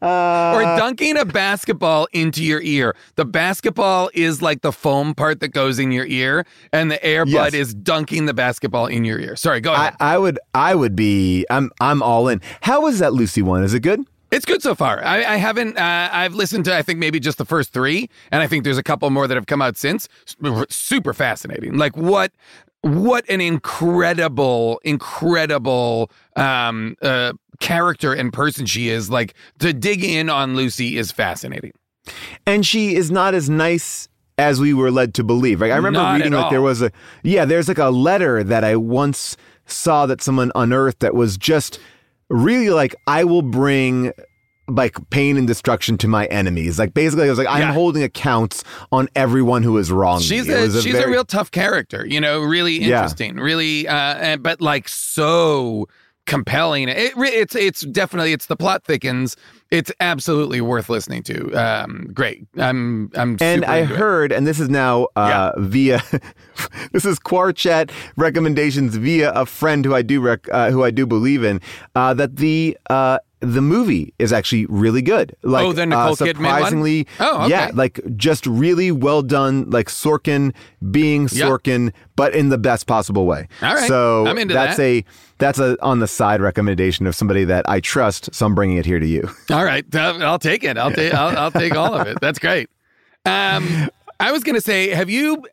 [0.00, 2.96] or dunking a basketball into your ear.
[3.16, 7.24] The basketball is like the foam part that goes in your ear, and the air
[7.26, 7.34] Yes.
[7.36, 9.36] bud is dunking the basketball in your ear.
[9.36, 9.94] Sorry, go ahead.
[10.00, 11.44] I, I would, I would be.
[11.50, 12.40] I'm, I'm all in.
[12.62, 13.62] How was that Lucy one?
[13.62, 14.00] Is it good?
[14.30, 15.04] It's good so far.
[15.04, 15.76] I, I haven't.
[15.76, 18.78] Uh, I've listened to I think maybe just the first three, and I think there's
[18.78, 20.08] a couple more that have come out since.
[20.70, 21.76] Super fascinating.
[21.76, 22.32] Like what?
[22.82, 29.08] What an incredible, incredible um, uh, character and person she is.
[29.08, 31.72] Like to dig in on Lucy is fascinating.
[32.46, 35.60] And she is not as nice as we were led to believe.
[35.60, 36.90] Like I remember Not reading like there was a
[37.22, 41.78] yeah, there's like a letter that I once saw that someone unearthed that was just
[42.28, 44.12] really like I will bring
[44.74, 46.78] like pain and destruction to my enemies.
[46.78, 47.72] Like basically, I was like, I'm Yeah.
[47.72, 50.20] holding accounts on everyone who is wrong.
[50.20, 50.48] She's.
[50.48, 52.98] A, was she's very- a real tough character, you know, really Yeah.
[52.98, 55.88] interesting, really, uh, but like so
[56.26, 56.88] compelling.
[56.88, 59.36] It, it's it's definitely it's the plot thickens.
[59.72, 61.50] It's absolutely worth listening to.
[61.54, 62.46] Um, great.
[62.58, 63.96] I'm I'm And I into it.
[63.98, 66.00] heard, and this is now uh, via,
[66.92, 71.06] this is Quarchat recommendations via a friend who I do rec, uh, who I do
[71.06, 71.60] believe in,
[71.94, 75.36] uh, that the uh, the movie is actually really good.
[75.42, 76.34] Like, Oh, the Nicole uh, Kidman one?
[76.36, 77.50] surprisingly, Oh, okay.
[77.50, 79.68] yeah, like just really well done.
[79.68, 80.54] Like Sorkin
[80.90, 81.26] being.
[81.26, 83.48] Sorkin, but in the best possible way.
[83.60, 83.88] All right.
[83.88, 84.82] so I'm into that's that.
[84.82, 85.04] a
[85.38, 88.32] that's a on the side recommendation of somebody that I trust.
[88.34, 89.28] So I'm bringing it here to you.
[89.50, 90.78] All right, I'll take it.
[90.78, 92.18] I'll take I'll, I'll take all of it.
[92.20, 92.70] That's great.
[93.26, 93.88] Um,
[94.20, 95.44] I was going to say, have you?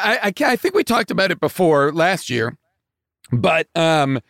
[0.00, 2.56] I, I I think we talked about it before last year,
[3.30, 4.20] but um,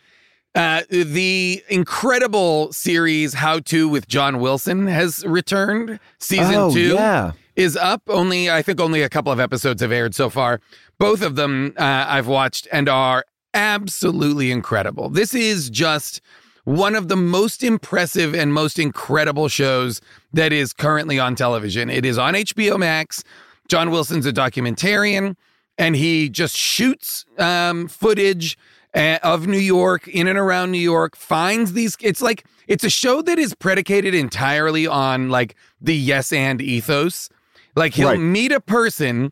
[0.55, 5.99] uh, the incredible series "How to" with John Wilson has returned.
[6.19, 7.33] Season Oh, two yeah.
[7.55, 8.01] is up.
[8.07, 10.59] Only I think only a couple of episodes have aired so far.
[10.99, 15.09] Both of them uh, I've watched and are absolutely incredible.
[15.09, 16.21] This is just
[16.63, 20.01] one of the most impressive and most incredible shows
[20.33, 21.89] that is currently on television.
[21.89, 23.23] It is on HBO Max.
[23.69, 25.35] John Wilson's a documentarian,
[25.77, 28.57] and he just shoots um, footage
[28.97, 31.95] Uh, of New York, in and around New York, finds these.
[32.01, 37.29] It's like it's a show that is predicated entirely on like the yes and ethos.
[37.75, 38.19] Like he'll Right.
[38.19, 39.31] meet a person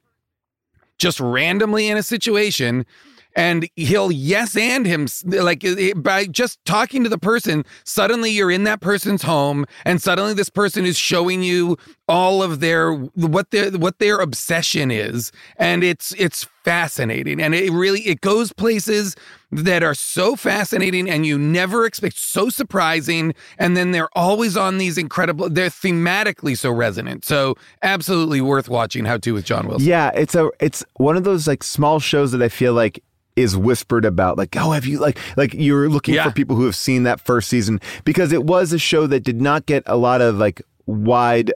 [0.99, 2.85] just randomly in a situation
[3.35, 5.65] and he'll yes and him like
[5.97, 10.49] by just talking to the person suddenly you're in that person's home and suddenly this
[10.49, 11.75] person is showing you
[12.07, 15.31] all of their what their what their obsession is.
[15.57, 17.41] And it's it's fascinating.
[17.41, 19.15] And it really it goes places
[19.51, 23.33] that are so fascinating and you never expect so surprising.
[23.57, 27.25] And then they're always on these incredible they're thematically so resonant.
[27.25, 29.87] So absolutely worth watching how to with john wilson.
[29.87, 33.03] Yeah, it's a it's one of those like small shows that I feel like
[33.35, 36.23] is whispered about like oh have you like like you're looking Yeah.
[36.25, 37.81] for people who have seen that first season.
[38.03, 41.51] Because it was a show that did not get a lot of like wide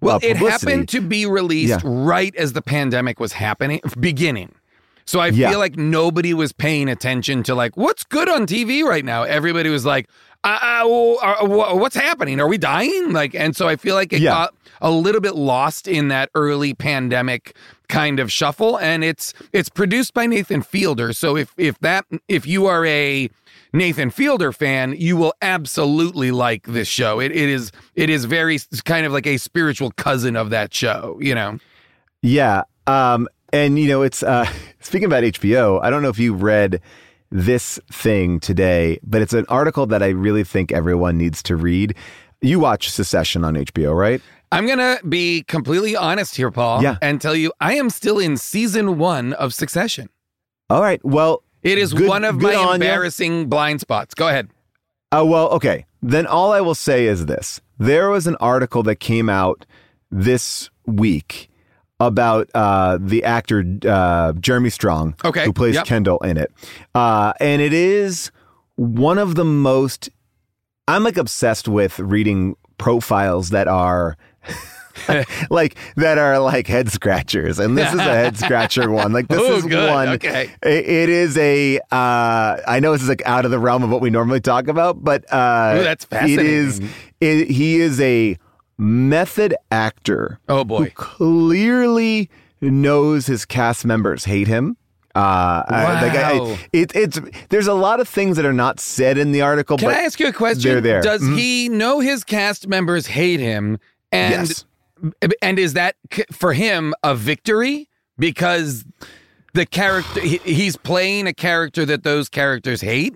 [0.00, 1.80] Well, uh, it happened to be released Yeah.
[1.84, 4.52] right as the pandemic was happening, beginning.
[5.06, 5.50] So I Yeah.
[5.50, 9.22] feel like nobody was paying attention to like what's good on TV right now.
[9.22, 10.08] Everybody was like,
[10.44, 12.40] uh, uh, uh, wha- "What's happening?
[12.40, 14.30] Are we dying?" Like, and so I feel like it Yeah.
[14.30, 17.54] got a little bit lost in that early pandemic
[17.88, 18.76] kind of shuffle.
[18.78, 21.12] And it's it's produced by Nathan Fielder.
[21.12, 23.30] So if if that if you are a
[23.76, 27.20] Nathan Fielder fan, you will absolutely like this show.
[27.20, 31.18] It, it is it is very kind of like a spiritual cousin of that show,
[31.20, 31.58] you know.
[32.22, 32.62] Yeah.
[32.86, 34.48] Um, and you know, it's uh,
[34.80, 35.80] speaking about HBO.
[35.82, 36.80] I don't know if you read
[37.30, 41.94] this thing today, but it's an article that I really think everyone needs to read.
[42.40, 44.22] You watch Succession on HBO, right?
[44.52, 46.96] I'm gonna be completely honest here, Paul, Yeah.
[47.02, 50.08] and tell you I am still in season one of Succession.
[50.70, 51.04] All right.
[51.04, 54.14] Well, It is Good- one of my embarrassing blind spots.
[54.14, 54.50] Go ahead.
[55.10, 55.84] Oh, well, okay.
[56.02, 59.66] Then all I will say is this there was an article that came out
[60.10, 61.50] this week
[61.98, 65.86] about uh, the actor uh, Jeremy Strong, Okay, who plays yep.
[65.86, 66.52] Kendall in it.
[66.94, 68.30] Uh, and it is
[68.76, 70.10] one of the most,
[70.86, 74.16] I'm like obsessed with reading profiles that are.
[75.50, 79.38] like that are like head scratchers and this is a head scratcher one like this
[79.42, 79.90] Oh, is good.
[79.90, 80.50] one Okay.
[80.62, 81.78] it, it is a.
[81.90, 84.68] Uh, I know this is like out of the realm of what we normally talk
[84.68, 86.78] about, but uh, Ooh, that's It is.
[86.78, 86.88] fascinating.
[87.20, 88.36] It, he is a
[88.78, 90.38] method actor.
[90.48, 90.84] Oh, boy.
[90.84, 92.28] who clearly
[92.60, 94.76] knows his cast members hate him.
[95.14, 96.58] Uh, I- like I- Wow.
[96.74, 99.78] it, it's there's a lot of things that are not said in the article.
[99.78, 100.70] Can I ask you a question?
[100.70, 101.00] They're there.
[101.00, 101.38] Does Mhm.
[101.38, 103.78] he know his cast members hate him?
[104.12, 104.64] And Yes.
[105.42, 105.96] And is that
[106.32, 108.84] for him a victory because
[109.54, 113.14] the character he, he's playing a character that those characters hate?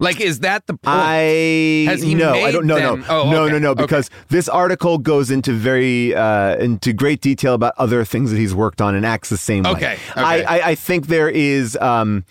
[0.00, 0.96] Like, is that the point?
[0.96, 3.82] I Has he no, I don't no them- no Oh, no okay, no no okay.
[3.82, 8.54] because this article goes into very uh, into great detail about other things that he's
[8.54, 9.70] worked on and acts the same way.
[9.72, 10.20] Okay, okay.
[10.20, 12.24] I, I I think there is um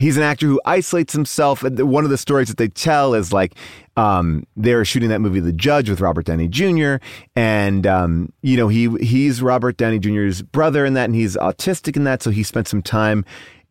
[0.00, 3.54] he's an actor who isolates himself one of the stories that they tell is like
[3.96, 6.96] um they're shooting that movie The Judge with Robert Downey Jr.
[7.36, 11.96] and um you know he he's Robert Downey Jr.'s brother in that and he's autistic
[11.96, 13.24] in that so he spent some time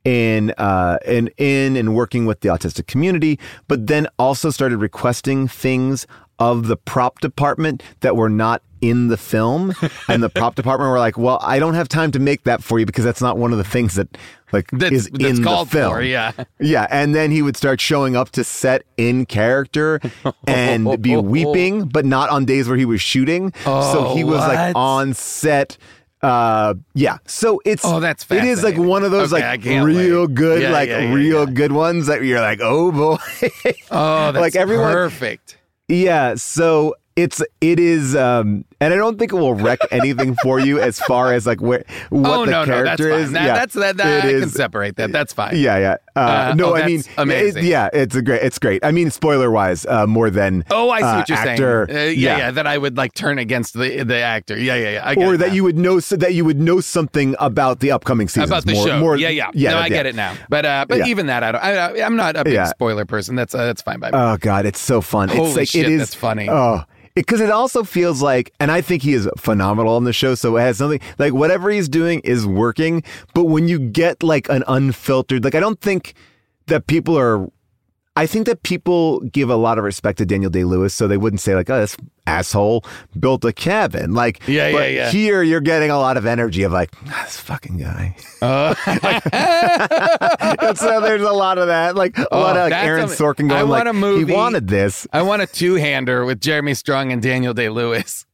[0.06, 6.08] in uh in and working with the autistic community but then also started requesting things
[6.38, 9.74] of the prop department that were not in the film
[10.08, 12.80] and the prop department were like well I don't have time to make that for
[12.80, 14.18] you because that's not one of the things that
[14.52, 16.32] like That's, is that's in called the film for, yeah.
[16.60, 20.00] yeah, and then he would start showing up to set in character
[20.48, 23.54] and be weeping, but not on days where he was shooting.
[23.64, 24.48] so he Oh, was what?
[24.56, 25.78] like on set.
[26.24, 27.20] Uh, yeah.
[27.28, 30.34] So it's Oh, that's it is like one of those Okay, like real wait.
[30.36, 33.18] good, Yeah, like yeah, yeah, real good ones that you're like, oh boy.
[33.92, 34.92] Oh, that's like everyone.
[34.92, 35.58] perfect.
[35.88, 36.34] Yeah.
[36.36, 40.80] So it's it is, um, and I don't think it will wreck anything for you
[40.80, 43.20] as far as like where what oh the no, no, that's character fine.
[43.22, 43.32] is.
[43.34, 43.98] That, yeah, That's that.
[43.98, 45.12] that I can separate that.
[45.12, 45.58] That's fine.
[45.58, 45.98] yeah, yeah.
[46.16, 47.64] Uh, Uh, no, oh, I mean, amazing.
[47.64, 48.42] it- yeah, it's a great.
[48.42, 48.84] It's great.
[48.84, 52.00] I mean, spoiler wise, uh, more than Oh, I see uh, what you're actor, saying.
[52.00, 54.58] Uh, yeah, yeah, That I would like turn against the the actor.
[54.58, 55.02] Yeah, yeah, yeah.
[55.06, 55.54] I get or that now.
[55.54, 58.44] you would know so that you would know something about the upcoming season.
[58.50, 59.00] about the more, show.
[59.00, 59.52] More, yeah, yeah.
[59.54, 59.72] yeah.
[59.72, 60.36] no, I get it now.
[60.50, 61.06] But uh, but Yeah.
[61.08, 61.64] even that, I don't.
[61.64, 62.66] I, I'm not a big Yeah.
[62.66, 63.36] spoiler person.
[63.36, 64.18] That's uh, that's fine by me.
[64.18, 65.30] Oh God, it's so fun.
[65.30, 66.00] Holy it's like shit, it is.
[66.00, 66.48] that's funny.
[66.50, 66.84] Oh.
[67.16, 70.36] Because it, also feels like, and I think he is phenomenal on the show.
[70.36, 73.04] So it has something like whatever he's doing is working.
[73.34, 76.14] But when you get like an unfiltered, like I don't think
[76.68, 77.50] that people are.
[78.16, 81.16] I think that people give a lot of respect to Daniel Day Lewis, so they
[81.16, 81.96] wouldn't say like, "Oh, this
[82.28, 82.84] asshole
[83.18, 85.10] built a cabin." Like, Yeah, yeah, but yeah.
[85.12, 88.74] Here, you're getting a lot of energy of like, "Ah, "This fucking guy." Uh,
[90.76, 93.52] so there's a lot of that, like a Oh, lot of like Aaron Sorkin going
[93.52, 96.74] I want like, a movie- "He wanted this." I want a two hander with Jeremy
[96.74, 98.26] Strong and Daniel Day Lewis,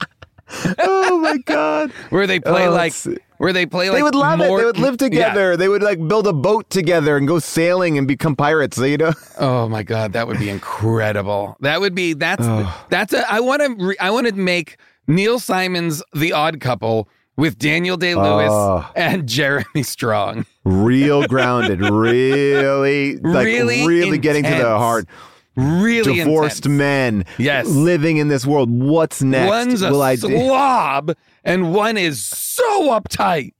[0.78, 1.90] oh my god.
[2.10, 2.92] where they play Oh, like
[3.40, 4.44] where they play like they would love it.
[4.44, 5.06] They would live Yeah.
[5.08, 5.56] together.
[5.56, 8.76] They would like build a boat together and go sailing and become pirates.
[8.76, 9.12] You know?
[9.38, 11.56] Oh my god, that would be incredible.
[11.60, 12.46] That would be that's
[12.90, 14.76] that's a I want to re, I want to make
[15.08, 18.82] Neil Simon's The Odd Couple with Daniel Day Lewis Oh.
[18.84, 18.92] Ah.
[18.94, 20.44] and Jeremy Strong.
[20.64, 21.80] Real grounded.
[21.80, 25.06] Really, like Really really, getting to the heart.
[25.56, 26.78] Really Divorced intense.
[26.78, 27.24] men.
[27.38, 27.66] Yes.
[27.68, 28.70] Living in this world.
[28.70, 29.48] What's next?
[29.48, 30.28] One's a Will I do?
[30.28, 31.12] slob
[31.44, 33.52] and one is so uptight.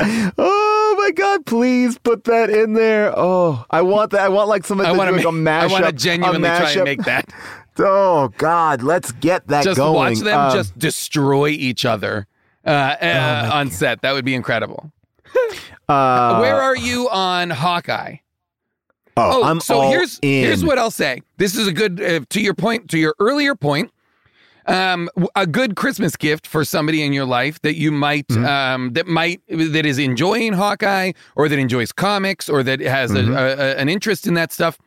[0.00, 1.46] Oh my god!
[1.46, 3.12] Please put that in there.
[3.16, 4.22] Oh, I want that.
[4.22, 5.70] I want like somebody I to want do to like make, a I mashup.
[5.70, 7.32] want to genuinely try and make that.
[7.76, 9.94] Oh God, let's get that just going.
[9.94, 12.28] watch them Um, just destroy each other
[12.64, 14.02] uh, uh, on set.
[14.02, 14.92] That would be incredible.
[15.88, 18.18] uh, Where are you on Hawkeye?
[19.16, 20.44] Oh, Oh, I'm so here's in.
[20.44, 21.22] here's what I'll say.
[21.38, 23.90] This is a good uh, to your point to your earlier point.
[24.66, 28.44] Um, a good Christmas gift for somebody in your life that you might Mm-hmm.
[28.46, 33.32] um that might that is enjoying Hawkeye or that enjoys comics or that has Mm-hmm.
[33.32, 34.78] a, a, a- an interest in that stuff.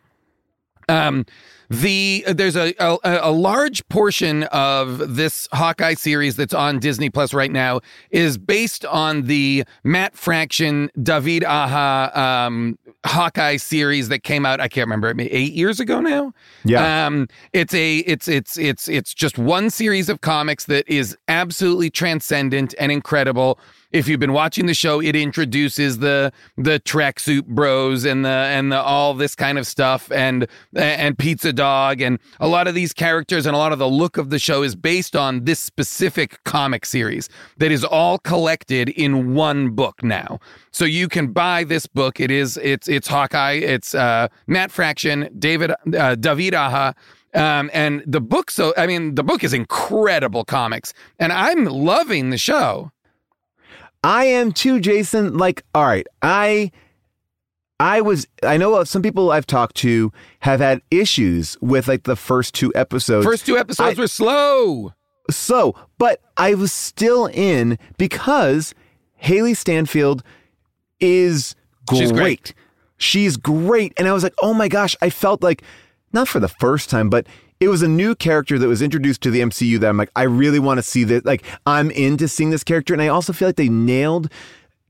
[0.89, 1.25] Um,
[1.69, 7.34] the there's a, a a large portion of this Hawkeye series that's on Disney Plus
[7.34, 12.09] right now is based on the Matt Fraction David Aja
[12.47, 14.59] um, Hawkeye series that came out.
[14.59, 16.33] I can't remember eight years ago now.
[16.65, 17.05] Yeah.
[17.05, 21.89] Um, it's a it's it's it's it's just one series of comics that is absolutely
[21.89, 23.59] transcendent and incredible.
[23.97, 28.71] If you've been watching the show, it introduces the the tracksuit bros and the and
[28.71, 32.93] the all this kind of stuff and and Pizza Dog and a lot of these
[32.93, 36.43] characters and a lot of the look of the show is based on this specific
[36.43, 37.27] comic series
[37.57, 40.39] that is all collected in one book now.
[40.69, 42.19] So you can buy this book.
[42.19, 43.53] It is it's it's Hawkeye.
[43.53, 46.93] It's uh, Matt Fraction, David uh, David Aja.
[47.33, 52.29] Um, and the book, so I mean, the book is incredible comics, and I'm loving
[52.29, 52.91] the show.
[54.03, 55.37] I am too, Jason.
[55.37, 56.71] Like, all right, I
[57.79, 62.15] I was I know some people I've talked to have had issues with like the
[62.15, 63.25] first two episodes.
[63.25, 64.93] First two episodes I- were slow.
[65.29, 68.73] so, but I was still in because
[69.23, 70.23] Hailee Steinfeld
[70.99, 71.99] is great.
[71.99, 72.53] She's great.
[72.97, 73.93] She's great.
[73.97, 75.61] And I was like, oh my gosh, I felt like,
[76.13, 77.27] not for the first time, but
[77.59, 80.23] it was a new character that was introduced to the MCU that I'm like, I
[80.23, 81.25] really want to see this.
[81.25, 82.93] Like, I'm into seeing this character.
[82.93, 84.31] And I also feel like they nailed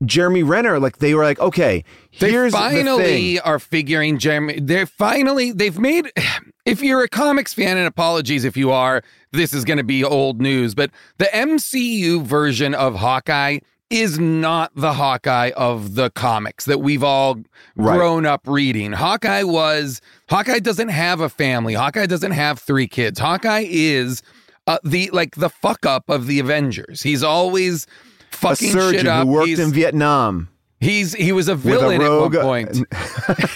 [0.04, 0.78] Jeremy Renner.
[0.78, 1.84] Like, they were like, okay,
[2.20, 4.60] They here's the finally are figuring Jeremy.
[4.60, 6.10] They're finally they've made.
[6.64, 9.02] If you're a comics fan, and apologies if you are,
[9.32, 10.74] this is going to be old news.
[10.74, 13.60] But the MCU version of Hawkeye
[13.90, 17.38] is not the Hawkeye of the comics that we've all
[17.76, 18.92] grown up reading.
[18.92, 21.74] Hawkeye was Hawkeye doesn't have a family.
[21.74, 23.18] Hawkeye doesn't have three kids.
[23.18, 24.22] Hawkeye is
[24.66, 27.02] uh, the like the fuck up of the Avengers.
[27.02, 27.86] He's always
[28.32, 29.26] A fucking surgeon shit up.
[29.26, 30.48] who worked he's, in Vietnam
[30.80, 32.86] he's he was a a villain rogue- at one point.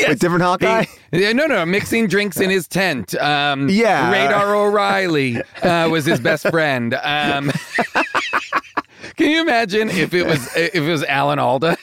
[0.08, 0.84] with different Hawkeye.
[0.84, 3.16] He- yeah, no, no, mixing drinks in his tent.
[3.16, 4.12] Um, Yeah.
[4.12, 6.94] Radar O'Reilly uh, was his best friend.
[7.02, 7.50] Um,
[9.16, 11.76] can you imagine if it was if it was Alan Alda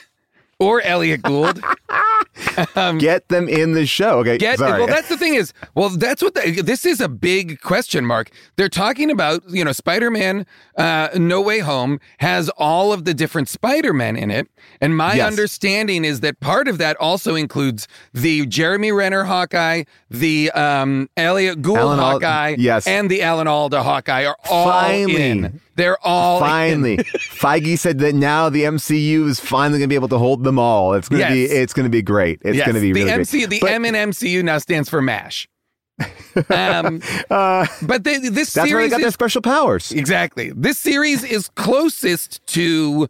[0.58, 1.62] or Elliot Gould?
[2.98, 4.18] Get them in the show.
[4.20, 4.78] Okay, Get sorry.
[4.78, 4.86] well.
[4.86, 8.30] That's the thing is, well, that's what the, this is a big question mark.
[8.56, 10.46] They're talking about, you know, Spider-Man,
[10.76, 14.48] uh, No Way Home has all of the different Spider-Men in it,
[14.80, 15.26] and my Yes.
[15.28, 21.60] understanding is that part of that also includes the Jeremy Renner Hawkeye, the um, Elliot
[21.62, 22.86] Gould Alan Al- Hawkeye, yes.
[22.86, 25.22] and the Alan Alda Hawkeye are all Finally.
[25.30, 25.60] in.
[25.78, 26.44] They're all in.
[26.44, 30.44] Finally, Feige said that now the MCU is finally going to be able to hold
[30.44, 30.92] them all.
[30.94, 32.40] It's going to be it's going to be great.
[32.44, 33.30] It's Yes, going to be the really MCU.
[33.46, 33.50] great.
[33.50, 35.48] The But, M in MCU now stands for Mash.
[36.50, 37.00] Um,
[37.30, 39.90] uh, but they, this that's where they series got their special powers.
[39.92, 40.52] Exactly.
[40.54, 43.08] This series is closest to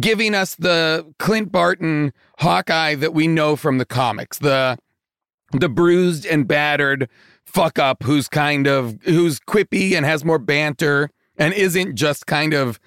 [0.00, 4.38] giving us the Clint Barton Hawkeye that we know from the comics.
[4.38, 4.78] The
[5.52, 7.08] the bruised and battered
[7.44, 12.54] fuck up who's kind of who's quippy and has more banter and isn't just kind
[12.54, 12.78] of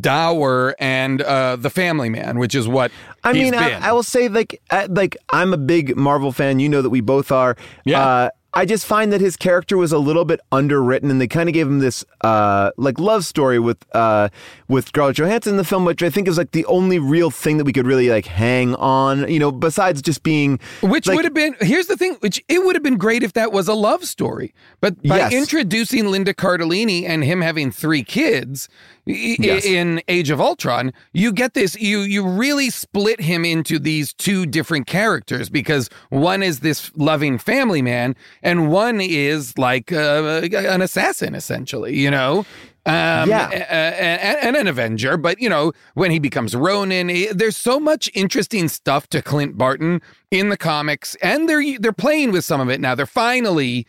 [0.00, 2.90] dour and uh the family man, which is what
[3.22, 3.88] I he's mean, I.
[3.88, 6.58] I will say like uh, like I'm a big Marvel fan.
[6.58, 7.56] You know that we both are.
[7.84, 8.00] Yeah.
[8.00, 11.48] Uh, I just find that his character was a little bit underwritten, and they kind
[11.48, 14.28] of gave him this uh, like love story with uh,
[14.68, 17.56] with Scarlett Johansson in the film, which I think is like the only real thing
[17.58, 19.28] that we could really like hang on.
[19.30, 22.64] You know, besides just being Which like- would have been here's the thing, which it
[22.64, 24.54] would have been great if that was a love story.
[24.80, 25.32] But by Yes.
[25.32, 28.68] introducing Linda Cardellini and him having three kids
[29.06, 29.64] Yes.
[29.64, 34.46] in Age of Ultron, you get this you you really split him into these two
[34.46, 40.80] different characters because one is this loving family man and one is like uh, an
[40.82, 42.46] assassin essentially, you know.
[42.86, 43.48] Um, Yeah.
[43.50, 47.80] a- a- and, an Avenger, but you know, when he becomes Ronin, eh, there's so
[47.80, 52.60] much interesting stuff to Clint Barton in the comics, and they're they're playing with some
[52.60, 52.94] of it now.
[52.94, 53.86] They're finally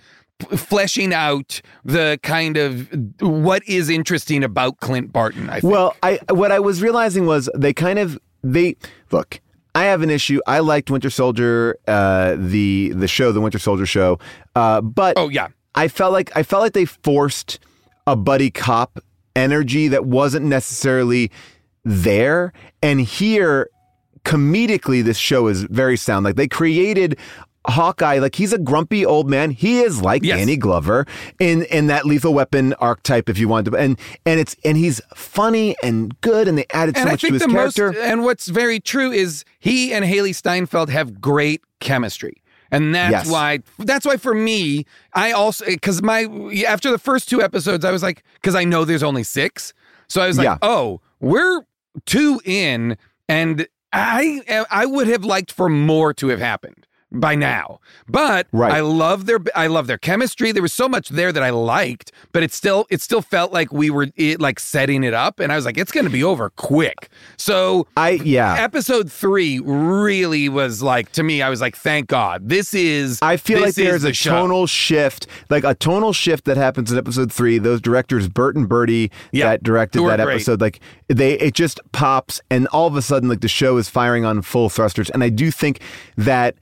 [0.56, 2.90] fleshing out the kind of
[3.22, 5.50] what is interesting about Clint Barton.
[5.50, 5.72] I think.
[5.72, 8.76] Well, I what I was realizing was they kind of they
[9.12, 9.40] look.
[9.74, 10.40] I have an issue.
[10.48, 14.20] I liked Winter Soldier, uh, the the show, the Winter Soldier show,
[14.56, 17.60] uh, but oh yeah, I felt like I felt like they forced
[18.08, 19.00] a buddy cop
[19.36, 21.32] energy that wasn't necessarily
[21.84, 22.54] there.
[22.82, 23.70] And here,
[24.24, 26.24] comedically, this show is very sound.
[26.26, 27.18] Like they created
[27.68, 29.52] Hawkeye, like he's a grumpy old man.
[29.52, 30.38] He is like Yes.
[30.40, 31.06] Danny Glover
[31.40, 33.76] in in that Lethal Weapon archetype, if you want to.
[33.76, 37.22] And and it's and he's funny and good, and they added so and I much
[37.22, 37.92] to think his the character.
[37.94, 42.42] most and what's very true is he and Hailee Steinfeld have great chemistry.
[42.72, 43.30] And that's Yes.
[43.30, 46.24] why that's why for me, I also cuz my
[46.68, 49.74] after the first two episodes I was like cuz I know there's only 6.
[50.08, 50.58] So I was like, Yeah.
[50.62, 51.62] "Oh, we're
[52.06, 52.98] two in
[53.30, 56.86] and I I would have liked for more to have happened
[57.20, 57.80] by now.
[58.08, 58.74] But Right.
[58.74, 60.52] I love their I love their chemistry.
[60.52, 63.72] There was so much there that I liked, but it still it still felt like
[63.74, 66.24] we were it, like setting it up and I was like it's going to be
[66.24, 67.10] over quick.
[67.38, 68.56] So I yeah.
[68.60, 72.50] episode 3 really was like to me I was like thank God.
[72.50, 74.32] This is I feel like there's the a show.
[74.32, 77.58] tonal shift, like a tonal shift that happens in episode three.
[77.58, 80.36] Those directors, Bert and Bertie, Yeah, that directed that great.
[80.36, 83.90] episode, like they, it just pops, and all of a sudden, like the show is
[83.90, 85.10] firing on full thrusters.
[85.10, 85.80] And I do think
[86.18, 86.56] that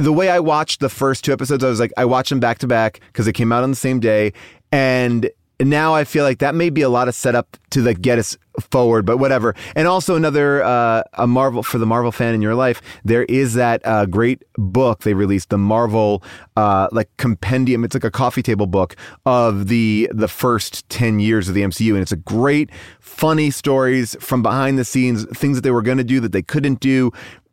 [0.00, 2.58] the way I watched the first two episodes, I was like, I watched them back
[2.58, 4.32] to back because they came out on the same day,
[4.72, 5.30] and
[5.60, 8.36] now I feel like that may be a lot of setup to like get us
[8.60, 9.54] forward, but whatever.
[9.76, 13.54] And also another uh, a Marvel for the Marvel fan in your life, there is
[13.54, 16.22] that uh, great book they released, the Marvel
[16.56, 17.84] uh, like compendium.
[17.84, 18.96] It's like a coffee table book
[19.26, 22.70] of the the first ten years of the MCU, and it's a great,
[23.00, 26.42] funny stories from behind the scenes, things that they were going to do that they
[26.42, 27.12] couldn't do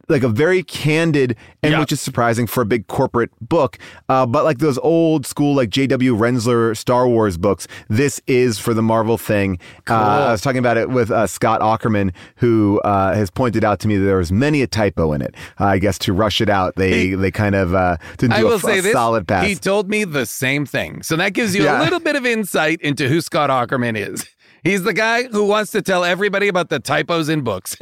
[0.10, 1.80] like a very candid and Yeah.
[1.80, 3.78] which is surprising for a big corporate book
[4.10, 8.74] uh, but like those old school like jw Rinzler star wars books this is for
[8.74, 13.14] the marvel thing uh, i was talking about it with uh, Scott Aukerman who uh,
[13.16, 15.78] has pointed out to me that there was many a typo in it uh, i
[15.78, 18.56] guess to rush it out they He- they kind of uh, didn't do a, will
[18.56, 18.94] f- say a this.
[18.94, 21.04] solid pass He told me the same thing.
[21.04, 21.82] So that gives you Yeah.
[21.82, 24.26] a little bit of insight into who Scott Aukerman is.
[24.64, 27.78] He's the guy who wants to tell everybody about the typos in books.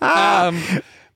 [0.00, 0.62] um,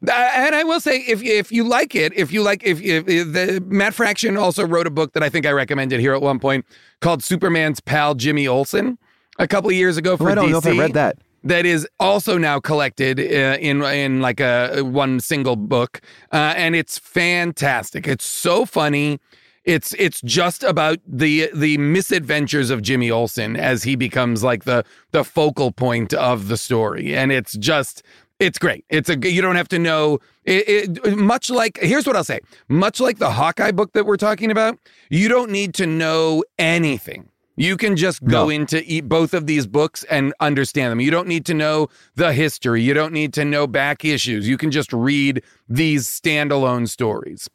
[0.07, 3.09] uh, and I will say, if if you like it, if you like, if, if,
[3.09, 6.23] if the Matt Fraction also wrote a book that I think I recommended here at
[6.23, 6.67] one point
[7.01, 8.99] called Superman's pal Jimmy Olsen.
[9.39, 10.53] a couple of years ago for Oh, I don't DC.
[10.53, 11.19] know if I read that.
[11.45, 16.01] That is also now collected uh, in in like a one single book,
[16.33, 18.07] uh, and it's fantastic.
[18.09, 19.21] It's so funny.
[19.67, 24.85] It's it's just about the the misadventures of Jimmy Olsen as he becomes like the
[25.11, 28.05] the focal point of the story, and it's just
[28.39, 28.85] it's great.
[28.91, 32.39] It's a you don't have to know it, it much like here's what I'll say.
[32.69, 34.79] Much like the Hawkeye book that we're talking about,
[35.11, 37.29] you don't need to know anything.
[37.57, 38.51] You can just go No.
[38.51, 41.01] into e- both of these books and understand them.
[41.01, 42.83] You don't need to know the history.
[42.83, 44.47] You don't need to know back issues.
[44.47, 47.49] You can just read these standalone stories,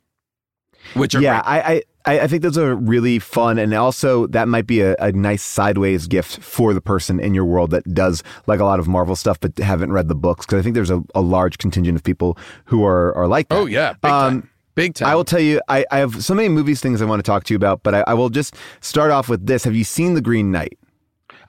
[0.96, 1.48] which are yeah, great.
[1.52, 5.12] I, I I think those are really fun, and also that might be a, a
[5.12, 8.88] nice sideways gift for the person in your world that does like a lot of
[8.88, 11.96] Marvel stuff but haven't read the books because I think there's a, a large contingent
[11.96, 13.56] of people who are are like that.
[13.56, 14.34] Oh yeah, big time.
[14.34, 15.10] Um, big time.
[15.10, 17.44] I will tell you, I, I have so many movies things I want to talk
[17.46, 19.64] to you about, but I, I will just start off with this.
[19.64, 20.78] Have you seen The Green Knight?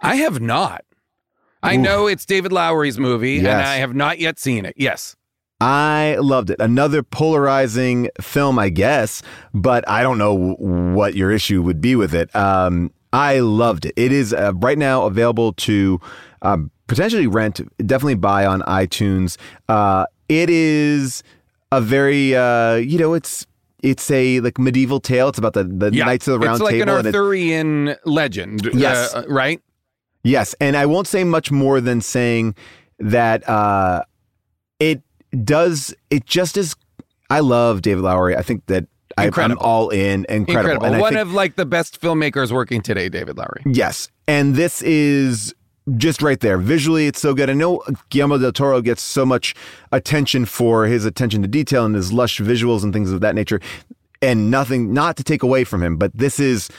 [0.01, 0.85] I have not.
[1.63, 1.81] I Oof.
[1.81, 4.75] know it's David Lowery's movie, and I have not yet seen it.
[4.77, 5.17] Yes.
[5.63, 6.57] I loved it.
[6.61, 9.23] Another polarizing film, I guess,
[9.55, 12.35] but I don't know what your issue would be with it.
[12.35, 13.93] Um, I loved it.
[13.97, 16.01] It is uh, right now available to
[16.43, 19.37] um, potentially rent, definitely buy on iTunes.
[19.69, 21.23] Uh, it is
[21.71, 23.47] a very, uh, you know, it's
[23.83, 25.29] it's a like medieval tale.
[25.29, 26.05] It's about the, the Yeah.
[26.07, 26.69] Knights of the Round Table.
[26.69, 26.99] it's like Table.
[26.99, 28.69] an Arthurian legend.
[28.75, 29.15] Yes.
[29.15, 29.61] uh, right?
[30.25, 32.55] Yes, and I won't say much more than saying
[33.01, 34.03] that uh,
[34.79, 35.03] it
[35.45, 35.95] does.
[36.11, 36.77] It just as
[37.31, 38.37] I love David Lowery.
[38.37, 40.27] I think that I, I'm all in.
[40.29, 40.41] Incredible.
[40.71, 40.87] Incredible.
[40.87, 43.63] And I One think- of like the best filmmakers working today, David Lowery.
[43.67, 45.55] yes, and this is
[45.97, 46.59] just right there.
[46.59, 47.51] Visually, it's so good.
[47.51, 49.55] I know Guillermo del Toro gets so much
[49.91, 53.61] attention for his attention to detail and his lush visuals and things of that nature,
[54.23, 56.71] and nothing not to take away from him, but this is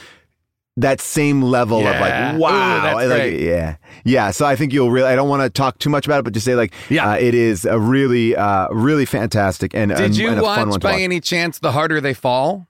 [0.76, 2.00] that same level of Yeah.
[2.00, 5.42] like Ooh, wow that's like, yeah yeah so i think you'll really i don't want
[5.42, 7.10] to talk too much about it but just say like Yeah.
[7.10, 10.58] uh, it is a really uh really fantastic and, Did and, you and a fun
[10.58, 11.00] one watch by watch.
[11.00, 12.66] any chance The Harder They Fall?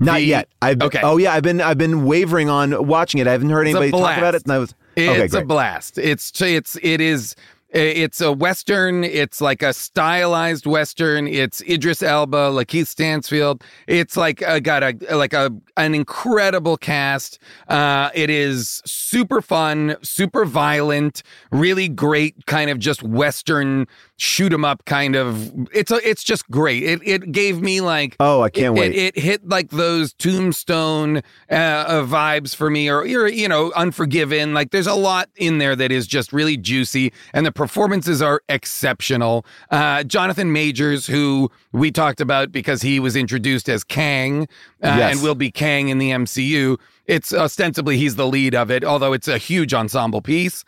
[0.00, 1.00] not the- yet i've been, Okay.
[1.04, 3.92] oh yeah i've been i've been wavering on watching it i haven't heard It's anybody
[3.92, 5.98] talk about it and i was okay It's a blast.
[5.98, 7.36] It's it's it is
[7.72, 9.04] it's a western.
[9.04, 11.26] It's like a stylized western.
[11.26, 13.64] It's Idris Elba, Lakeith Stanfield.
[13.86, 17.38] It's like uh, got a like a an incredible cast.
[17.68, 23.86] Uh, it is super fun, super violent, really great kind of just western
[24.18, 25.52] shoot 'em up kind of.
[25.72, 26.82] It's a, it's just great.
[26.82, 30.12] It it gave me like oh i can't it, wait It, it hit like those
[30.12, 31.18] tombstone
[31.50, 34.54] uh, uh, vibes for me, or you're you know Unforgiven.
[34.54, 38.42] Like there's a lot in there that is just really juicy, and the performances are
[38.48, 39.46] exceptional.
[39.70, 44.48] Uh, Jonathan Majors, who we talked about because he was introduced as Kang,
[44.82, 45.14] uh, Yes.
[45.14, 46.76] and will be Kang in the MCU.
[47.06, 50.64] It's ostensibly he's the lead of it, although it's a huge ensemble piece.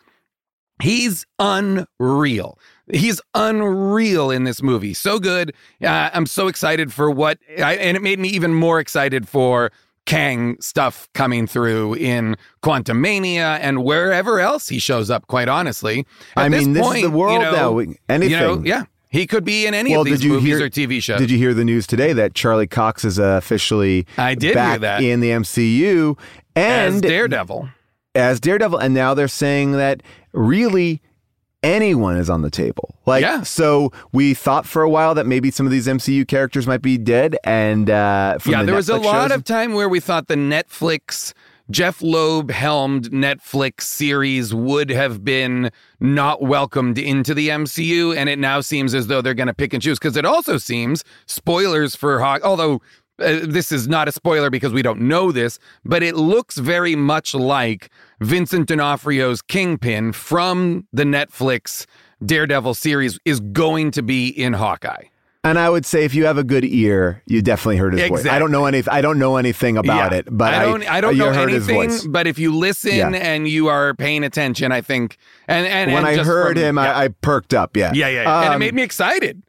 [0.81, 2.57] He's unreal.
[2.93, 4.93] He's unreal in this movie.
[4.93, 5.53] So good.
[5.83, 9.69] Uh, I'm so excited for what, I, and it made me even more excited for
[10.05, 15.27] Kang stuff coming through in Quantumania and wherever else he shows up.
[15.27, 17.93] Quite honestly, At I mean, this is the world you know, now.
[18.09, 18.31] Anything.
[18.31, 20.65] You know, yeah, he could be in any well, of these did you movies hear
[20.65, 21.19] or TV shows.
[21.19, 24.53] Did you hear the news today that Charlie Cox is uh, officially I did hear
[24.55, 25.03] back that.
[25.03, 26.17] in the MCU
[26.55, 27.69] as and Daredevil?
[28.13, 30.01] as Daredevil, and now they're saying that
[30.33, 31.01] really
[31.65, 32.95] anyone is on the table.
[33.05, 33.41] Like, Yeah.
[33.43, 36.97] so we thought for a while that maybe some of these MCU characters might be
[36.97, 40.27] dead, and uh, from yeah, the there was a lot of time where we thought
[40.27, 41.33] the Netflix
[41.71, 48.37] Jeph Loeb helmed Netflix series would have been not welcomed into the MCU, and it
[48.37, 49.97] now seems as though they're going to pick and choose.
[49.97, 52.81] Because it also seems spoilers for Hawk, although.
[53.17, 56.97] Uh, this is not a spoiler because we don't know this, but it looks very
[56.97, 57.89] much like
[58.21, 61.85] Vincent D'Onofrio's Kingpin from the Netflix
[62.25, 65.03] Daredevil series is going to be in Hawkeye.
[65.43, 68.25] And I would say if you have a good ear, you definitely heard his voice.
[68.25, 68.81] I don't know any.
[68.89, 70.17] I don't know anything about Yeah.
[70.17, 70.89] it, but I don't.
[70.91, 72.11] I, don't you know anything.
[72.11, 73.09] But if you listen Yeah.
[73.11, 75.17] and you are paying attention, I think.
[75.47, 76.91] And and when and I heard from- him, yeah.
[76.95, 77.77] I, I perked up.
[77.77, 78.37] Yeah, yeah, yeah, yeah.
[78.41, 79.43] and it Um, made me excited.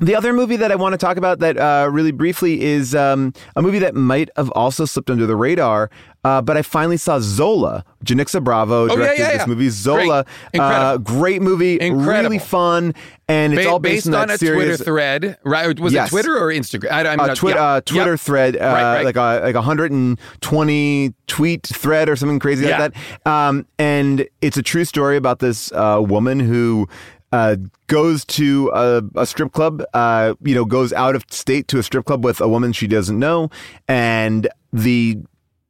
[0.00, 3.32] The other movie that I want to talk about that uh, really briefly is um,
[3.54, 5.90] a movie that might have also slipped under the radar,
[6.24, 7.84] uh, but I finally saw Zola.
[8.04, 9.68] Janicza Bravo Oh, yeah, directed yeah, this movie.
[9.68, 10.60] Zola, Great.
[10.60, 12.06] Uh, great movie, Incredible.
[12.12, 12.94] really fun,
[13.28, 14.38] and it's Ba- all based, on, on a.
[14.38, 15.78] Twitter thread, right?
[15.78, 16.08] Was Yes.
[16.08, 16.90] it Twitter or Instagram?
[16.90, 17.62] I, I'm a not, twi- yeah.
[17.64, 18.20] uh, Twitter Yep.
[18.20, 19.04] thread, uh, Right, right.
[19.04, 22.78] like a like a 120 tweet thread or something crazy Yeah.
[22.78, 23.30] like that.
[23.30, 26.88] Um, and it's a true story about this uh, woman who
[27.34, 27.56] uh,
[27.86, 29.82] goes to a, a strip club.
[29.92, 32.86] Uh, you know, goes out of state to a strip club with a woman she
[32.86, 33.50] doesn't know,
[33.88, 35.18] and the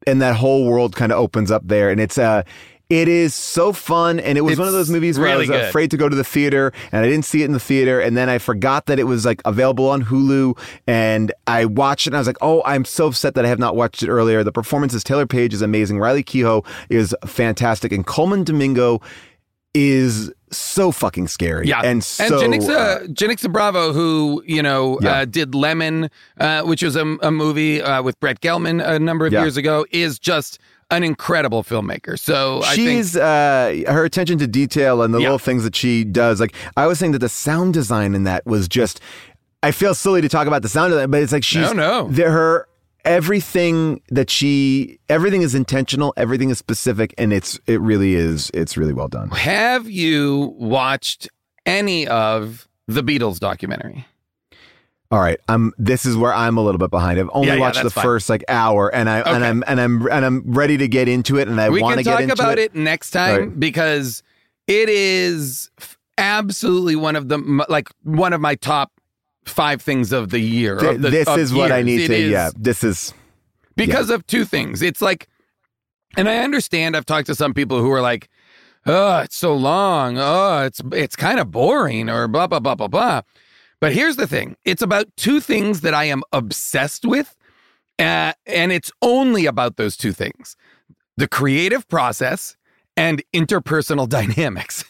[0.07, 2.43] and that whole world kind of opens up there, and it's uh
[2.91, 5.65] It is so fun, and it was one of those movies where I was good.
[5.65, 8.15] afraid to go to the theater, and I didn't see it in the theater, and
[8.15, 12.17] then I forgot that it was like available on Hulu, and I watched it, and
[12.17, 14.45] I was like, oh, I'm so upset that I have not watched it earlier.
[14.45, 19.01] The performances, Taylour Paige is amazing, Riley Keough is fantastic, and Colman Domingo
[19.73, 21.67] is so fucking scary.
[21.69, 25.13] Yeah, and so and uh, Bravo, who you know Yeah.
[25.21, 29.27] uh, did Lemon, uh, which was a, a movie uh, with Brett Gelman a number
[29.27, 29.43] of Yeah.
[29.43, 30.59] years ago, is just
[30.91, 32.19] an incredible filmmaker.
[32.19, 35.25] So I think She's uh, her attention to detail and the Yeah.
[35.27, 36.41] little things that she does.
[36.41, 39.01] Like I was saying that the sound design in that was just.
[39.63, 41.73] I feel silly to talk about the sound of that, but it's like she's No,
[41.73, 42.09] no.
[42.09, 42.69] the- her
[43.05, 48.77] everything that she everything is intentional, everything is specific, and it's it really is it's
[48.77, 49.31] really well done.
[49.31, 51.29] have you watched
[51.67, 54.07] any of the Beatles documentary?
[55.11, 55.73] All right, I'm.
[55.79, 57.21] This is where I'm a little bit behind.
[57.21, 58.03] I've only Yeah, yeah, watched the fine.
[58.03, 61.37] first like hour, and I and I'm and I'm and I'm ready to get into
[61.39, 62.73] it, and I want to get talk into about it.
[62.73, 62.75] it.
[62.75, 63.61] next time Right.
[63.61, 64.23] because
[64.67, 65.71] it is
[66.19, 67.39] absolutely one of the
[67.69, 68.91] like one of my top
[69.47, 70.79] five things of the year.
[70.79, 72.15] Th- of the- this is what I need It to.
[72.15, 73.13] is- yeah, this is.
[73.77, 74.83] because of two things.
[74.83, 75.29] It's like,
[76.17, 76.97] and I understand.
[76.97, 78.29] I've talked to some people who are like,
[78.87, 80.17] "Oh, it's so long.
[80.19, 83.23] Oh, it's it's kind of boring," or blah blah blah blah blah.
[83.81, 87.35] But here's the thing: it's about two things that I am obsessed with,
[87.99, 90.57] uh, and it's only about those two things:
[91.17, 92.57] the creative process
[92.97, 94.85] and interpersonal dynamics.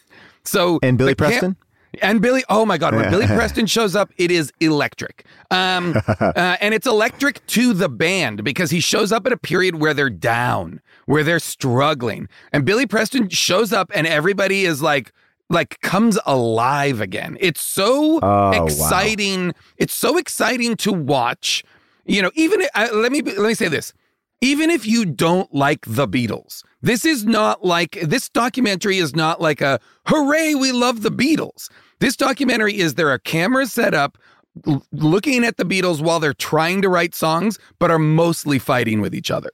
[0.45, 1.57] So And Billy Preston?
[2.03, 5.25] And Billy, oh my God, when Billy Preston shows up, it is electric.
[5.51, 9.77] Um, uh, and it's electric to the band because he shows up at a period
[9.77, 12.29] where they're down, where they're struggling.
[12.53, 15.13] And Billy Preston shows up and everybody is like,
[15.51, 17.37] like comes alive again.
[17.41, 18.65] It's so Oh, wow.
[18.65, 19.53] exciting.
[19.77, 21.63] It's so exciting to watch.
[22.07, 23.93] You know, even uh, let me let me say this.
[24.45, 29.41] Even if you don't like the Beatles, this is not like this documentary is not
[29.41, 31.71] like a hooray, we love the Beatles.
[32.01, 34.19] This documentary is there are cameras set up
[34.67, 39.01] l- looking at the Beatles while they're trying to write songs, but are mostly fighting
[39.01, 39.49] with each other.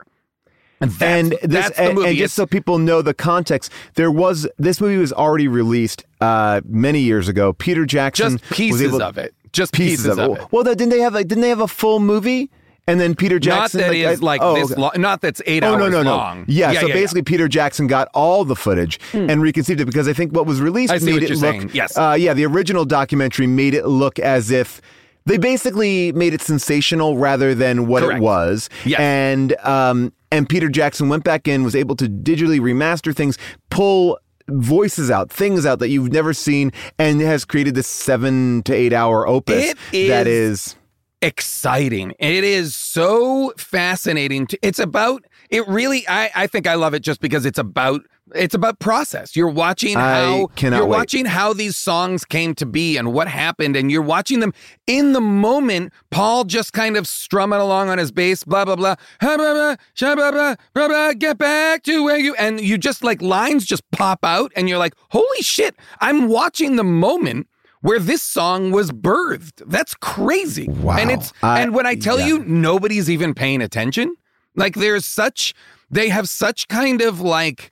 [0.80, 2.08] And that's, and this and, movie.
[2.08, 6.62] and just so people know the context, there was this movie was already released uh,
[6.64, 7.52] many years ago.
[7.52, 9.36] Peter Jackson just pieces able, of it.
[9.52, 10.48] Just pieces, of, it.
[10.50, 12.50] Well, didn't they have like didn't they have a full movie?
[12.90, 14.72] And then Peter Jackson, not that is like oh, this.
[14.72, 14.80] okay.
[14.80, 16.16] Lo- not that's eight Oh hours no no no!
[16.16, 16.44] long.
[16.48, 20.32] Yeah, so basically Peter Jackson got all the footage and reconceived it because I think
[20.34, 21.54] what was released I see made what it you're look.
[21.54, 21.70] saying.
[21.72, 21.96] Yes.
[21.96, 24.80] Uh, yeah, the original documentary made it look as if
[25.26, 28.18] they basically made it sensational rather than what Correct.
[28.18, 28.68] it was.
[28.84, 29.00] Yes.
[29.00, 33.36] And um and Peter Jackson went back in, was able to digitally remaster things,
[33.70, 34.18] pull
[34.48, 38.92] voices out, things out that you've never seen, and has created this seven to eight
[38.92, 40.76] hour opus It that is- is.
[41.22, 42.12] Exciting.
[42.18, 44.46] It is so fascinating.
[44.48, 46.06] To, it's about it really.
[46.08, 48.02] I I think I love it just because it's about
[48.34, 49.34] it's about process.
[49.34, 50.88] You're watching how you're wait.
[50.88, 54.52] watching how these songs came to be and what happened, and you're watching them
[54.86, 55.92] in the moment.
[56.10, 59.76] Paul just kind of strumming along on his bass, blah blah blah, ha, blah blah,
[59.94, 61.12] sha, blah blah blah blah.
[61.12, 64.78] Get back to where you and you just like lines just pop out, and you're
[64.78, 65.74] like, holy shit!
[66.00, 67.48] I'm watching the moment
[67.82, 69.62] where this song was birthed.
[69.66, 70.68] That's crazy.
[70.68, 70.98] Wow.
[70.98, 72.26] And it's I- and when I tell yeah.
[72.26, 74.14] you nobody's even paying attention,
[74.56, 75.54] like there's such
[75.90, 77.70] they have such kind of like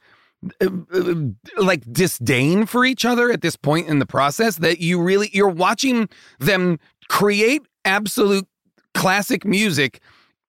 [0.61, 1.15] uh, uh,
[1.57, 5.49] like disdain for each other at this point in the process that you really you're
[5.49, 6.79] watching them
[7.09, 8.47] create absolute
[8.95, 10.01] classic music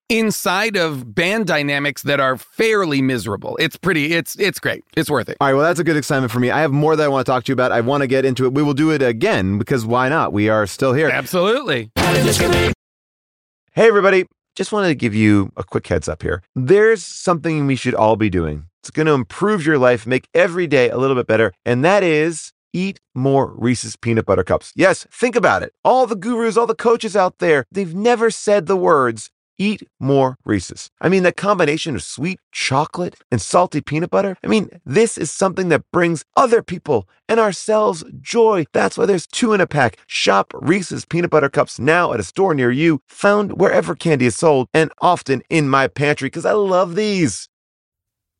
[0.10, 3.55] inside of band dynamics that are fairly miserable.
[3.57, 4.84] It's pretty it's it's great.
[4.97, 5.38] It's worth it.
[5.39, 6.49] All right, well, that's a good excitement for me.
[6.49, 7.72] I have more that I want to talk to you about.
[7.72, 8.53] I want to get into it.
[8.53, 10.34] We will do it again because why not?
[10.34, 11.10] We are still here.
[11.10, 11.91] Absolutely.
[11.95, 14.26] Hey, everybody.
[14.55, 16.41] Just wanted to give you a quick heads up here.
[16.53, 18.66] There's something we should all be doing.
[18.82, 22.03] It's going to improve your life, make every day a little bit better, and that
[22.03, 24.74] is eat more Reese's peanut butter cups.
[24.76, 25.74] Yes, think about it.
[25.86, 29.30] All the gurus, all the coaches out there, they've never said the words
[29.60, 30.89] eat more Reese's.
[31.01, 34.38] I mean, that combination of sweet chocolate and salty peanut butter.
[34.43, 38.66] I mean, this is something that brings other people and ourselves joy.
[38.74, 39.97] That's why there's two in a pack.
[40.07, 44.36] Shop Reese's peanut butter cups now at a store near you, found wherever candy is
[44.36, 47.47] sold, and often in my pantry because I love these.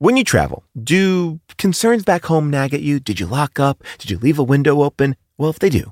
[0.01, 3.01] When you travel, do concerns back home nag at you?
[3.01, 3.84] Did you lock up?
[3.97, 5.17] Did you leave a window open?
[5.38, 5.91] Well, if they do,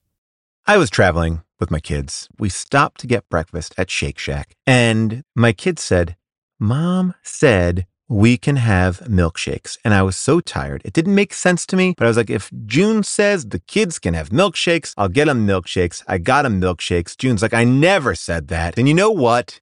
[0.67, 2.29] I was traveling with my kids.
[2.37, 6.15] We stopped to get breakfast at Shake Shack, and my kids said,
[6.59, 9.77] Mom said we can have milkshakes.
[9.85, 10.81] And I was so tired.
[10.83, 13.99] It didn't make sense to me, but I was like, if June says the kids
[13.99, 16.03] can have milkshakes, I'll get them milkshakes.
[16.07, 17.17] I got them milkshakes.
[17.17, 18.77] June's like, I never said that.
[18.77, 19.61] And you know what?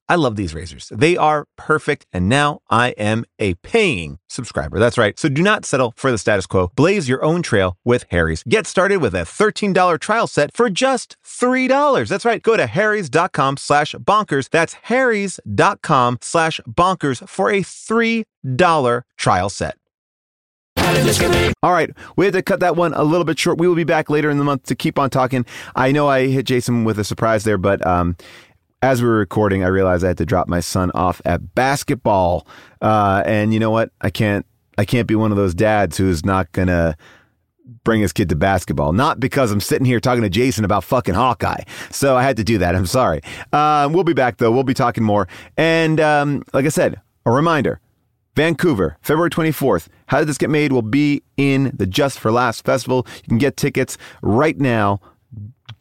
[0.11, 0.91] I love these razors.
[0.93, 4.77] They are perfect, and now I am a paying subscriber.
[4.77, 5.17] That's right.
[5.17, 6.69] So do not settle for the status quo.
[6.75, 8.43] Blaze your own trail with Harry's.
[8.43, 12.09] Get started with a $13 trial set for just $3.
[12.09, 12.43] That's right.
[12.43, 14.49] Go to harrys.com slash bonkers.
[14.49, 19.77] That's harrys.com slash bonkers for a $3 trial set.
[21.63, 23.57] All right, we had to cut that one a little bit short.
[23.59, 25.45] We will be back later in the month to keep on talking.
[25.75, 28.17] I know I hit Jason with a surprise there, but um,
[28.81, 32.47] as we were recording, I realized I had to drop my son off at basketball.
[32.81, 33.91] Uh, and you know what?
[34.01, 34.45] I can't.
[34.77, 36.95] I can't be one of those dads who's not gonna
[37.83, 38.93] bring his kid to basketball.
[38.93, 41.63] Not because I'm sitting here talking to Jason about fucking Hawkeye.
[41.91, 42.75] So I had to do that.
[42.75, 43.21] I'm sorry.
[43.51, 44.51] Uh, we'll be back though.
[44.51, 45.27] We'll be talking more.
[45.57, 47.79] And um, like I said, a reminder.
[48.35, 49.87] Vancouver, February 24th.
[50.05, 53.05] How Did This Get Made will be in the Just for Laughs Festival.
[53.17, 55.01] You can get tickets right now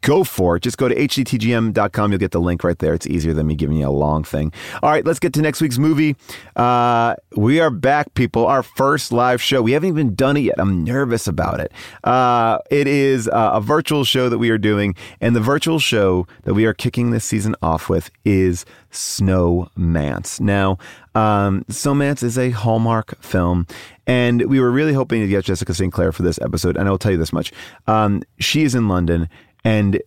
[0.02, 0.62] go for it.
[0.62, 2.10] Just go to hdtgm.com.
[2.10, 2.94] You'll get the link right there.
[2.94, 4.52] It's easier than me giving you a long thing.
[4.82, 6.16] All right, let's get to next week's movie.
[6.56, 8.46] Uh, we are back, people.
[8.46, 9.62] Our first live show.
[9.62, 10.56] We haven't even done it yet.
[10.58, 11.72] I'm nervous about it.
[12.04, 16.26] Uh, it is uh, a virtual show that we are doing, and the virtual show
[16.42, 20.40] that we are kicking this season off with is Snowmance.
[20.40, 20.78] Now,
[21.14, 23.66] um, Snowmance is a Hallmark film,
[24.06, 25.92] and we were really hoping to get Jessica St.
[25.92, 26.76] Clair for this episode.
[26.76, 27.52] And I will tell you this much:
[27.86, 29.28] um, she is in London
[29.64, 30.00] and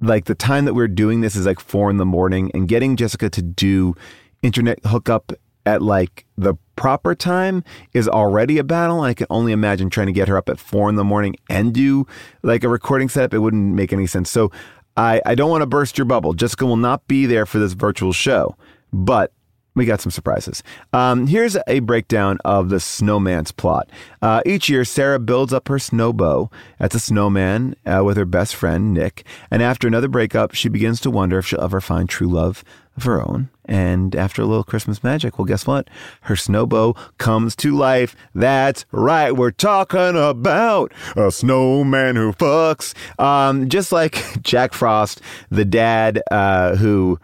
[0.00, 2.96] like the time that we're doing this is like four in the morning and getting
[2.96, 3.94] Jessica to do
[4.42, 5.32] internet hookup
[5.64, 9.00] at like the proper time is already a battle.
[9.00, 11.74] I can only imagine trying to get her up at four in the morning and
[11.74, 12.06] do
[12.42, 13.34] like a recording setup.
[13.34, 14.30] It wouldn't make any sense.
[14.30, 14.52] So
[14.96, 16.34] I, I don't want to burst your bubble.
[16.34, 18.56] Jessica will not be there for this virtual show,
[18.92, 19.32] but
[19.76, 20.62] we got some surprises.
[20.92, 23.88] Um, here's a breakdown of the Snowmance plot.
[24.22, 26.50] Uh, each year, Sarah builds up her snow beau
[26.80, 29.24] as a snowman uh, with her best friend, Nick.
[29.50, 32.64] And after another breakup, she begins to wonder if she'll ever find true love
[32.96, 33.50] of her own.
[33.66, 35.88] And after a little Christmas magic, well, guess what?
[36.22, 38.16] Her snow beau comes to life.
[38.34, 39.32] That's right.
[39.32, 42.94] We're talking about a snowman who fucks.
[43.20, 45.20] Um, just like Jack Frost,
[45.50, 47.18] the dad uh, who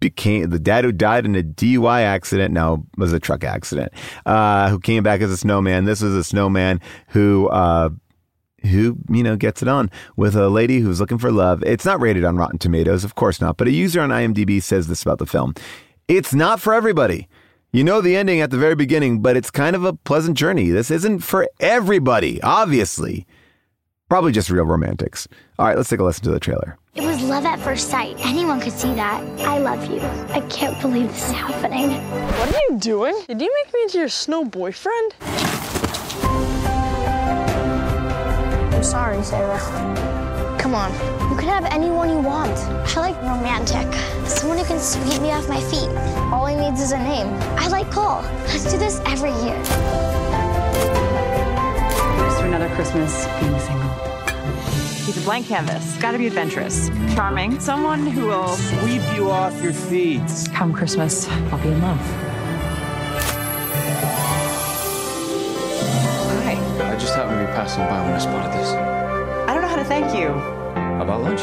[0.00, 2.52] became the dad who died in a DUI accident.
[2.52, 3.92] No, was a truck accident.
[4.26, 5.84] Uh, who came back as a snowman.
[5.84, 7.48] This is a snowman who.
[7.48, 7.90] Uh,
[8.62, 11.62] who you know gets it on with a lady who's looking for love.
[11.62, 14.86] It's not rated on Rotten Tomatoes, of course not, but a user on IMDb says
[14.86, 15.54] this about the film:
[16.08, 17.26] it's not for everybody.
[17.72, 20.70] You know the ending at the very beginning, but it's kind of a pleasant journey.
[20.70, 23.26] This isn't for everybody, obviously.
[24.10, 25.28] Probably just real romantics.
[25.56, 26.76] All right, let's take a listen to the trailer.
[26.96, 28.16] It was love at first sight.
[28.26, 29.22] Anyone could see that.
[29.42, 30.00] I love you.
[30.34, 31.92] I can't believe this is happening.
[31.92, 33.14] What are you doing?
[33.28, 35.14] Did you make me into your snow boyfriend?
[38.74, 39.60] I'm sorry, Sarah.
[40.58, 40.90] Come on.
[41.30, 42.50] You can have anyone you want.
[42.96, 43.86] I like romantic.
[44.26, 45.88] Someone who can sweep me off my feet.
[46.32, 47.28] All he needs is a name.
[47.56, 48.22] I like Cole.
[48.48, 50.19] Let's do this every year.
[52.50, 53.90] To another Christmas being single.
[55.04, 55.96] He's a blank canvas.
[55.98, 60.22] Got to be adventurous, charming, someone who will sweep you off your feet.
[60.52, 61.98] Come Christmas, I'll be in love.
[66.44, 66.92] Hi.
[66.92, 68.70] I just happened to be passing by when I spotted this.
[68.70, 70.28] I don't know how to thank you.
[70.28, 71.40] How about lunch?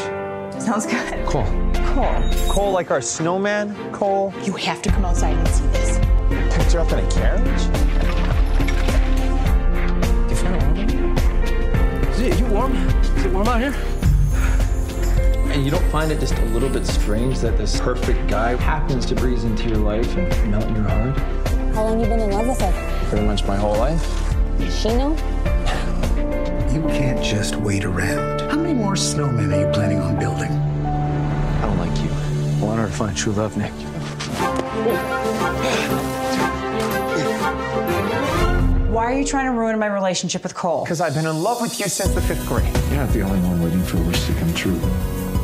[0.62, 1.26] Sounds good.
[1.26, 1.44] Cool.
[1.94, 2.52] Cool.
[2.52, 3.74] Cole, like our snowman?
[3.92, 4.32] Cole?
[4.44, 5.98] You have to come outside and see this.
[6.54, 7.87] Picked her up in a carriage?
[12.28, 12.76] Is it, you warm?
[12.76, 13.72] Is it warm out here?
[15.50, 19.06] And you don't find it just a little bit strange that this perfect guy happens
[19.06, 21.16] to breeze into your life and melt in your heart?
[21.74, 23.06] How long you been in love with her?
[23.08, 24.02] Pretty much my whole life.
[24.58, 25.12] Does she know?
[26.70, 28.42] You can't just wait around.
[28.42, 30.52] How many more snowmen are you planning on building?
[30.52, 32.10] I don't like you.
[32.10, 33.72] I want her to find true love, Nick.
[38.98, 40.82] Why are you trying to ruin my relationship with Cole?
[40.82, 42.66] Because I've been in love with you since the fifth grade.
[42.88, 44.76] You're not the only one waiting for a wish to come true.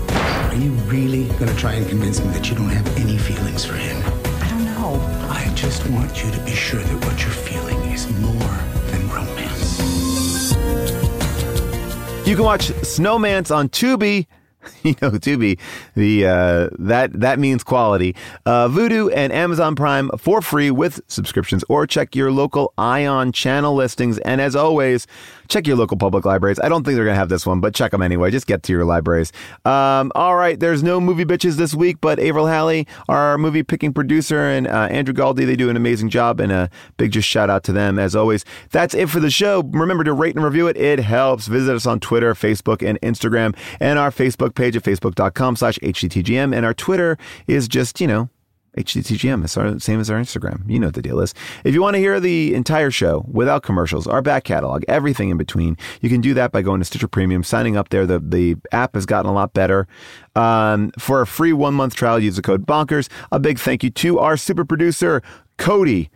[0.09, 3.65] Are you really going to try and convince me that you don't have any feelings
[3.65, 3.97] for him?
[4.43, 5.01] I don't know.
[5.31, 8.59] I just want you to be sure that what you're feeling is more
[8.91, 9.79] than romance.
[12.27, 14.27] You can watch Snowmance on Tubi.
[14.95, 15.59] You know, Tubi,
[15.95, 18.15] the uh, that that means quality.
[18.45, 23.75] Uh, Vudu and Amazon Prime for free with subscriptions, or check your local Ion channel
[23.75, 24.19] listings.
[24.19, 25.07] And as always,
[25.49, 26.59] check your local public libraries.
[26.61, 28.31] I don't think they're gonna have this one, but check them anyway.
[28.31, 29.33] Just get to your libraries.
[29.65, 33.93] Um, all right, there's no movie bitches this week, but Avril Halley, our movie picking
[33.93, 37.51] producer, and uh, Andrew Galdi, they do an amazing job, and a big just shout
[37.51, 38.45] out to them as always.
[38.71, 39.63] That's it for the show.
[39.63, 41.47] Remember to rate and review it; it helps.
[41.47, 46.55] Visit us on Twitter, Facebook, and Instagram, and our Facebook page at facebook.com slash hdtgm,
[46.55, 48.29] and our Twitter is just you know
[48.77, 49.45] HDTGM.
[49.45, 50.69] It's our, same as our Instagram.
[50.69, 51.35] You know what the deal is.
[51.65, 55.37] If you want to hear the entire show without commercials, our back catalog, everything in
[55.37, 58.07] between, you can do that by going to Stitcher Premium, signing up there.
[58.07, 59.87] The, the app has gotten a lot better.
[60.37, 63.09] Um, for a free one month trial, use the code BONKERS.
[63.33, 65.23] A big thank you to our super producer,
[65.57, 66.11] Cody,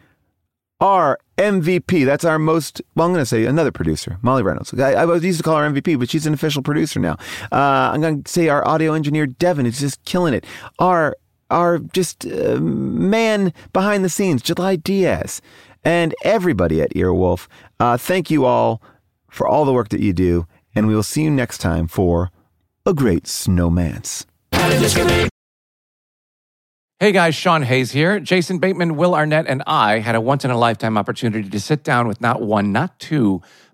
[0.80, 2.04] our MVP.
[2.04, 4.74] That's our most, well, I'm going to say another producer, Molly Reynolds.
[4.74, 7.16] I, I used to call her MVP, but she's an official producer now.
[7.52, 10.44] Uh, I'm going to say our audio engineer, Devin, is just killing it.
[10.78, 11.16] Our
[11.51, 15.40] our just uh, man behind the scenes, July Diaz,
[15.84, 17.46] and everybody at Earwolf.
[17.80, 18.82] Uh, thank you all
[19.30, 22.30] for all the work that you do, and we will see you next time for
[22.84, 24.24] a great snowmance.
[27.01, 28.18] Hey guys, Sean Hayes here.
[28.18, 31.84] Jason Bateman, Will Arnett, and I had a once in a lifetime opportunity to sit
[31.84, 33.40] down with not one, not two,